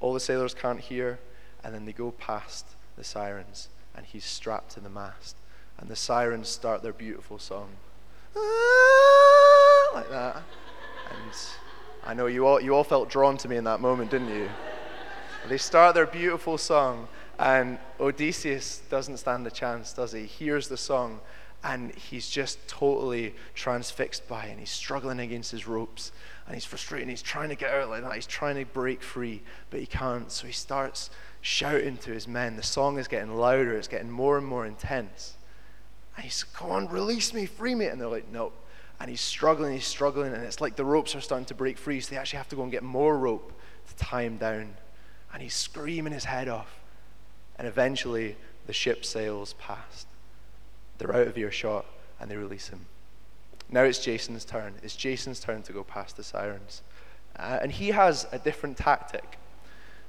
All 0.00 0.14
the 0.14 0.20
sailors 0.20 0.54
can't 0.54 0.80
hear, 0.80 1.18
and 1.62 1.74
then 1.74 1.84
they 1.84 1.92
go 1.92 2.10
past 2.12 2.66
the 2.96 3.04
sirens 3.04 3.68
and 3.96 4.06
he's 4.06 4.24
strapped 4.24 4.72
to 4.72 4.80
the 4.80 4.90
mast. 4.90 5.36
And 5.78 5.88
the 5.88 5.96
sirens 5.96 6.48
start 6.48 6.82
their 6.82 6.92
beautiful 6.92 7.38
song. 7.38 7.68
Ah, 8.36 9.90
like 9.94 10.10
that. 10.10 10.36
And 11.10 11.32
I 12.04 12.14
know 12.14 12.26
you 12.26 12.46
all, 12.46 12.60
you 12.60 12.74
all 12.74 12.84
felt 12.84 13.08
drawn 13.08 13.36
to 13.38 13.48
me 13.48 13.56
in 13.56 13.64
that 13.64 13.80
moment, 13.80 14.10
didn't 14.10 14.28
you? 14.28 14.48
They 15.48 15.58
start 15.58 15.94
their 15.94 16.06
beautiful 16.06 16.58
song, 16.58 17.08
and 17.38 17.78
Odysseus 18.00 18.82
doesn't 18.90 19.18
stand 19.18 19.46
a 19.46 19.50
chance, 19.50 19.92
does 19.92 20.12
he? 20.12 20.22
He 20.22 20.26
hears 20.26 20.68
the 20.68 20.76
song, 20.76 21.20
and 21.62 21.94
he's 21.94 22.28
just 22.28 22.66
totally 22.66 23.34
transfixed 23.54 24.26
by 24.26 24.46
it, 24.46 24.50
and 24.50 24.60
he's 24.60 24.70
struggling 24.70 25.20
against 25.20 25.52
his 25.52 25.66
ropes, 25.66 26.10
and 26.46 26.54
he's 26.54 26.64
frustrated, 26.64 27.02
and 27.02 27.10
he's 27.10 27.22
trying 27.22 27.48
to 27.50 27.54
get 27.54 27.72
out 27.72 27.90
like 27.90 28.02
that. 28.02 28.12
He's 28.14 28.26
trying 28.26 28.56
to 28.56 28.64
break 28.64 29.02
free, 29.02 29.42
but 29.70 29.78
he 29.78 29.86
can't. 29.86 30.32
So 30.32 30.46
he 30.46 30.52
starts 30.52 31.10
shouting 31.46 31.96
to 31.96 32.10
his 32.10 32.26
men. 32.26 32.56
The 32.56 32.62
song 32.64 32.98
is 32.98 33.06
getting 33.06 33.36
louder, 33.36 33.76
it's 33.76 33.86
getting 33.86 34.10
more 34.10 34.36
and 34.36 34.44
more 34.44 34.66
intense. 34.66 35.36
And 36.16 36.24
he's, 36.24 36.42
Come 36.42 36.72
on, 36.72 36.88
release 36.88 37.32
me, 37.32 37.46
free 37.46 37.76
me. 37.76 37.86
And 37.86 38.00
they're 38.00 38.08
like, 38.08 38.30
No. 38.32 38.52
And 38.98 39.08
he's 39.08 39.20
struggling, 39.20 39.74
he's 39.74 39.86
struggling, 39.86 40.32
and 40.32 40.42
it's 40.42 40.60
like 40.60 40.74
the 40.74 40.84
ropes 40.84 41.14
are 41.14 41.20
starting 41.20 41.44
to 41.46 41.54
break 41.54 41.78
free, 41.78 42.00
so 42.00 42.10
they 42.10 42.16
actually 42.16 42.38
have 42.38 42.48
to 42.48 42.56
go 42.56 42.62
and 42.62 42.72
get 42.72 42.82
more 42.82 43.16
rope 43.16 43.52
to 43.88 43.96
tie 43.96 44.22
him 44.22 44.38
down. 44.38 44.74
And 45.32 45.42
he's 45.42 45.54
screaming 45.54 46.14
his 46.14 46.24
head 46.24 46.48
off. 46.48 46.80
And 47.58 47.68
eventually, 47.68 48.36
the 48.66 48.72
ship 48.72 49.04
sails 49.04 49.54
past. 49.58 50.06
They're 50.98 51.14
out 51.14 51.28
of 51.28 51.38
earshot, 51.38 51.84
and 52.18 52.30
they 52.30 52.36
release 52.36 52.68
him. 52.68 52.86
Now 53.70 53.82
it's 53.82 53.98
Jason's 53.98 54.44
turn. 54.44 54.74
It's 54.82 54.96
Jason's 54.96 55.40
turn 55.40 55.62
to 55.64 55.72
go 55.72 55.84
past 55.84 56.16
the 56.16 56.24
sirens. 56.24 56.82
Uh, 57.38 57.58
and 57.60 57.70
he 57.70 57.88
has 57.88 58.26
a 58.32 58.38
different 58.38 58.78
tactic 58.78 59.38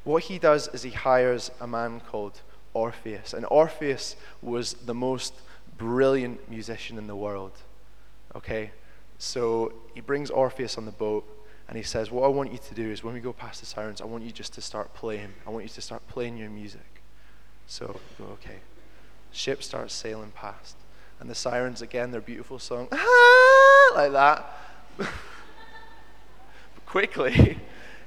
what 0.07 0.23
he 0.23 0.39
does 0.39 0.69
is 0.69 0.83
he 0.83 0.91
hires 0.91 1.51
a 1.59 1.67
man 1.67 1.99
called 1.99 2.39
Orpheus. 2.73 3.33
And 3.33 3.45
Orpheus 3.51 4.15
was 4.41 4.73
the 4.73 4.93
most 4.93 5.33
brilliant 5.77 6.49
musician 6.49 6.97
in 6.97 7.07
the 7.07 7.15
world. 7.15 7.51
Okay? 8.33 8.71
So 9.17 9.73
he 9.93 9.99
brings 9.99 10.29
Orpheus 10.29 10.77
on 10.77 10.85
the 10.85 10.93
boat 10.93 11.25
and 11.67 11.75
he 11.75 11.83
says, 11.83 12.09
What 12.09 12.23
I 12.23 12.29
want 12.29 12.53
you 12.53 12.57
to 12.57 12.73
do 12.73 12.89
is 12.89 13.03
when 13.03 13.13
we 13.13 13.19
go 13.19 13.33
past 13.33 13.59
the 13.59 13.65
sirens, 13.65 13.99
I 13.99 14.05
want 14.05 14.23
you 14.23 14.31
just 14.31 14.53
to 14.53 14.61
start 14.61 14.93
playing. 14.93 15.33
I 15.45 15.49
want 15.49 15.65
you 15.65 15.69
to 15.69 15.81
start 15.81 16.07
playing 16.07 16.37
your 16.37 16.49
music. 16.49 17.01
So 17.67 17.99
go, 18.17 18.23
okay. 18.35 18.59
Ship 19.33 19.61
starts 19.61 19.93
sailing 19.93 20.31
past. 20.31 20.77
And 21.19 21.29
the 21.29 21.35
sirens, 21.35 21.81
again, 21.81 22.11
their 22.11 22.21
beautiful 22.21 22.59
song, 22.59 22.87
like 22.91 24.13
that. 24.13 24.57
quickly, 26.85 27.59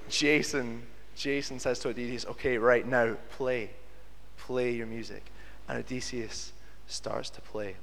Jason 0.08 0.84
Jason 1.16 1.58
says 1.58 1.78
to 1.80 1.88
Odysseus, 1.88 2.26
Okay, 2.26 2.58
right 2.58 2.86
now, 2.86 3.16
play. 3.30 3.70
Play 4.36 4.72
your 4.72 4.86
music. 4.86 5.24
And 5.68 5.78
Odysseus 5.78 6.52
starts 6.86 7.30
to 7.30 7.40
play. 7.40 7.76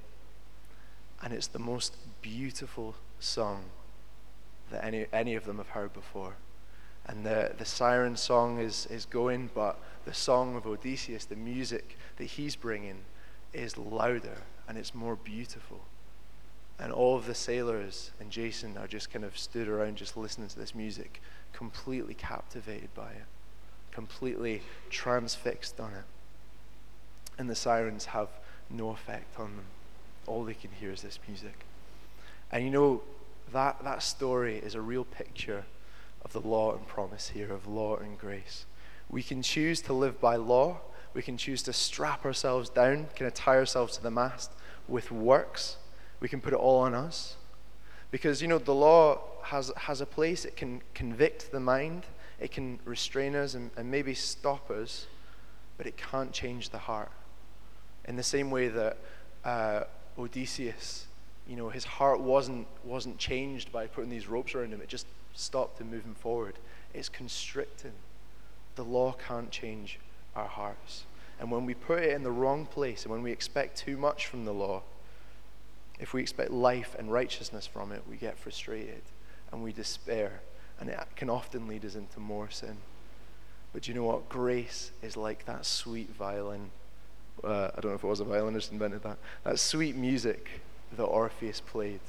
And 1.21 1.33
it's 1.33 1.47
the 1.47 1.59
most 1.59 1.95
beautiful 2.21 2.95
song 3.19 3.65
that 4.71 4.83
any, 4.83 5.05
any 5.13 5.35
of 5.35 5.45
them 5.45 5.57
have 5.57 5.69
heard 5.69 5.93
before. 5.93 6.35
And 7.05 7.25
the, 7.25 7.53
the 7.57 7.65
siren 7.65 8.17
song 8.17 8.59
is, 8.59 8.85
is 8.87 9.05
going, 9.05 9.49
but 9.55 9.79
the 10.05 10.13
song 10.13 10.55
of 10.55 10.67
Odysseus, 10.67 11.25
the 11.25 11.35
music 11.35 11.97
that 12.17 12.25
he's 12.25 12.55
bringing, 12.55 12.99
is 13.53 13.77
louder 13.77 14.43
and 14.67 14.77
it's 14.77 14.93
more 14.93 15.15
beautiful. 15.15 15.79
And 16.79 16.91
all 16.91 17.15
of 17.15 17.25
the 17.25 17.33
sailors 17.33 18.11
and 18.19 18.29
Jason 18.29 18.77
are 18.77 18.87
just 18.87 19.09
kind 19.09 19.25
of 19.25 19.37
stood 19.37 19.67
around 19.67 19.95
just 19.95 20.17
listening 20.17 20.49
to 20.49 20.59
this 20.59 20.75
music 20.75 21.21
completely 21.53 22.13
captivated 22.13 22.93
by 22.95 23.09
it, 23.11 23.25
completely 23.91 24.61
transfixed 24.89 25.79
on 25.79 25.91
it. 25.91 26.03
And 27.37 27.49
the 27.49 27.55
sirens 27.55 28.05
have 28.05 28.29
no 28.69 28.89
effect 28.89 29.39
on 29.39 29.55
them. 29.55 29.65
All 30.25 30.43
they 30.43 30.53
can 30.53 30.71
hear 30.71 30.91
is 30.91 31.01
this 31.01 31.19
music. 31.27 31.65
And 32.51 32.63
you 32.63 32.69
know, 32.69 33.01
that, 33.53 33.83
that 33.83 34.03
story 34.03 34.57
is 34.57 34.75
a 34.75 34.81
real 34.81 35.03
picture 35.03 35.65
of 36.23 36.33
the 36.33 36.41
law 36.41 36.75
and 36.75 36.85
promise 36.87 37.29
here, 37.29 37.51
of 37.51 37.67
law 37.67 37.97
and 37.97 38.17
grace. 38.17 38.65
We 39.09 39.23
can 39.23 39.41
choose 39.41 39.81
to 39.81 39.93
live 39.93 40.19
by 40.19 40.35
law. 40.35 40.79
We 41.13 41.21
can 41.21 41.37
choose 41.37 41.63
to 41.63 41.73
strap 41.73 42.25
ourselves 42.25 42.69
down, 42.69 43.07
kind 43.15 43.27
of 43.27 43.33
tie 43.33 43.55
ourselves 43.55 43.95
to 43.97 44.03
the 44.03 44.11
mast 44.11 44.51
with 44.87 45.11
works. 45.11 45.77
We 46.19 46.27
can 46.27 46.41
put 46.41 46.53
it 46.53 46.57
all 46.57 46.79
on 46.79 46.93
us. 46.93 47.35
Because, 48.11 48.41
you 48.41 48.47
know, 48.47 48.57
the 48.57 48.73
law 48.73 49.19
has, 49.43 49.71
has 49.75 50.01
a 50.01 50.05
place, 50.05 50.45
it 50.45 50.55
can 50.55 50.81
convict 50.93 51.51
the 51.51 51.59
mind, 51.59 52.03
it 52.39 52.51
can 52.51 52.79
restrain 52.85 53.35
us 53.35 53.53
and, 53.53 53.71
and 53.75 53.89
maybe 53.89 54.13
stop 54.13 54.69
us, 54.69 55.07
but 55.77 55.85
it 55.85 55.97
can't 55.97 56.31
change 56.31 56.69
the 56.69 56.77
heart. 56.77 57.11
In 58.05 58.15
the 58.15 58.23
same 58.23 58.49
way 58.51 58.69
that 58.69 58.97
uh, 59.43 59.83
Odysseus, 60.17 61.07
you 61.47 61.55
know, 61.55 61.69
his 61.69 61.83
heart 61.83 62.19
wasn't, 62.19 62.67
wasn't 62.83 63.17
changed 63.17 63.71
by 63.71 63.87
putting 63.87 64.09
these 64.09 64.27
ropes 64.27 64.55
around 64.55 64.71
him, 64.71 64.81
it 64.81 64.87
just 64.87 65.07
stopped 65.33 65.79
him 65.79 65.91
moving 65.91 66.15
forward. 66.15 66.55
It's 66.93 67.09
constricting. 67.09 67.93
The 68.75 68.83
law 68.83 69.13
can't 69.27 69.51
change 69.51 69.99
our 70.35 70.47
hearts. 70.47 71.05
And 71.39 71.51
when 71.51 71.65
we 71.65 71.73
put 71.73 72.03
it 72.03 72.11
in 72.11 72.23
the 72.23 72.31
wrong 72.31 72.65
place 72.65 73.03
and 73.03 73.11
when 73.11 73.21
we 73.21 73.31
expect 73.31 73.77
too 73.77 73.97
much 73.97 74.27
from 74.27 74.45
the 74.45 74.53
law, 74.53 74.81
if 75.99 76.13
we 76.13 76.21
expect 76.21 76.51
life 76.51 76.95
and 76.97 77.11
righteousness 77.11 77.65
from 77.65 77.91
it, 77.91 78.03
we 78.09 78.17
get 78.17 78.37
frustrated 78.37 79.01
and 79.51 79.63
we 79.63 79.71
despair. 79.71 80.41
And 80.79 80.89
it 80.89 80.99
can 81.15 81.29
often 81.29 81.67
lead 81.67 81.85
us 81.85 81.95
into 81.95 82.19
more 82.19 82.49
sin. 82.49 82.77
But 83.73 83.87
you 83.87 83.93
know 83.93 84.03
what? 84.03 84.29
Grace 84.29 84.91
is 85.01 85.17
like 85.17 85.45
that 85.45 85.65
sweet 85.65 86.15
violin. 86.15 86.69
Uh, 87.43 87.69
I 87.75 87.81
don't 87.81 87.91
know 87.91 87.95
if 87.95 88.03
it 88.03 88.07
was 88.07 88.19
a 88.19 88.25
violinist 88.25 88.71
invented 88.71 89.03
that. 89.03 89.17
That 89.43 89.59
sweet 89.59 89.95
music 89.95 90.61
that 90.95 91.03
Orpheus 91.03 91.61
played. 91.61 91.99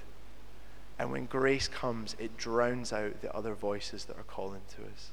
And 0.99 1.11
when 1.11 1.27
grace 1.27 1.69
comes, 1.69 2.15
it 2.19 2.37
drowns 2.37 2.93
out 2.93 3.23
the 3.23 3.35
other 3.35 3.55
voices 3.55 4.05
that 4.07 4.19
are 4.19 4.25
calling 4.25 4.63
to 4.77 4.83
us. 4.83 5.11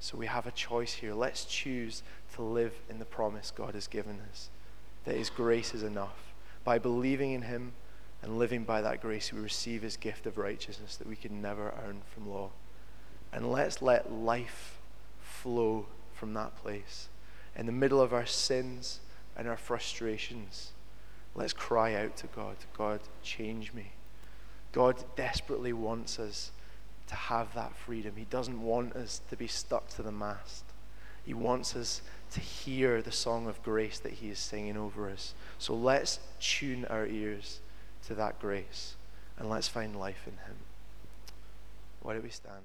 So 0.00 0.16
we 0.16 0.26
have 0.26 0.46
a 0.46 0.52
choice 0.52 0.94
here. 0.94 1.12
Let's 1.12 1.44
choose 1.44 2.02
to 2.34 2.42
live 2.42 2.72
in 2.88 2.98
the 2.98 3.04
promise 3.04 3.50
God 3.50 3.74
has 3.74 3.86
given 3.86 4.20
us 4.30 4.48
that 5.04 5.16
His 5.16 5.28
grace 5.28 5.74
is 5.74 5.82
enough 5.82 6.27
by 6.64 6.78
believing 6.78 7.32
in 7.32 7.42
Him 7.42 7.72
and 8.22 8.38
living 8.38 8.64
by 8.64 8.80
that 8.82 9.00
grace, 9.00 9.32
we 9.32 9.40
receive 9.40 9.82
His 9.82 9.96
gift 9.96 10.26
of 10.26 10.38
righteousness 10.38 10.96
that 10.96 11.08
we 11.08 11.16
can 11.16 11.40
never 11.40 11.72
earn 11.86 12.02
from 12.12 12.28
law. 12.28 12.50
And 13.32 13.50
let's 13.50 13.82
let 13.82 14.12
life 14.12 14.78
flow 15.20 15.86
from 16.14 16.34
that 16.34 16.56
place. 16.56 17.08
In 17.56 17.66
the 17.66 17.72
middle 17.72 18.00
of 18.00 18.12
our 18.12 18.26
sins 18.26 19.00
and 19.36 19.48
our 19.48 19.56
frustrations, 19.56 20.72
let's 21.34 21.52
cry 21.52 21.94
out 21.94 22.16
to 22.18 22.26
God 22.28 22.56
God, 22.76 23.00
change 23.22 23.72
me. 23.72 23.92
God 24.72 25.02
desperately 25.16 25.72
wants 25.72 26.18
us 26.18 26.52
to 27.08 27.14
have 27.14 27.54
that 27.54 27.74
freedom. 27.74 28.14
He 28.16 28.26
doesn't 28.26 28.62
want 28.62 28.94
us 28.94 29.20
to 29.30 29.36
be 29.36 29.46
stuck 29.46 29.88
to 29.90 30.02
the 30.02 30.12
mast. 30.12 30.64
He 31.24 31.34
wants 31.34 31.74
us 31.74 32.02
to 32.32 32.40
hear 32.40 33.02
the 33.02 33.12
song 33.12 33.46
of 33.46 33.62
grace 33.62 33.98
that 34.00 34.14
He 34.14 34.28
is 34.28 34.38
singing 34.38 34.76
over 34.76 35.08
us. 35.10 35.34
So 35.58 35.74
let's 35.74 36.20
tune 36.40 36.84
our 36.86 37.06
ears 37.06 37.60
to 38.06 38.14
that 38.14 38.40
grace 38.40 38.94
and 39.38 39.48
let's 39.48 39.68
find 39.68 39.96
life 39.96 40.22
in 40.26 40.32
Him. 40.32 40.56
Why 42.02 42.14
don't 42.14 42.22
we 42.22 42.30
stand? 42.30 42.64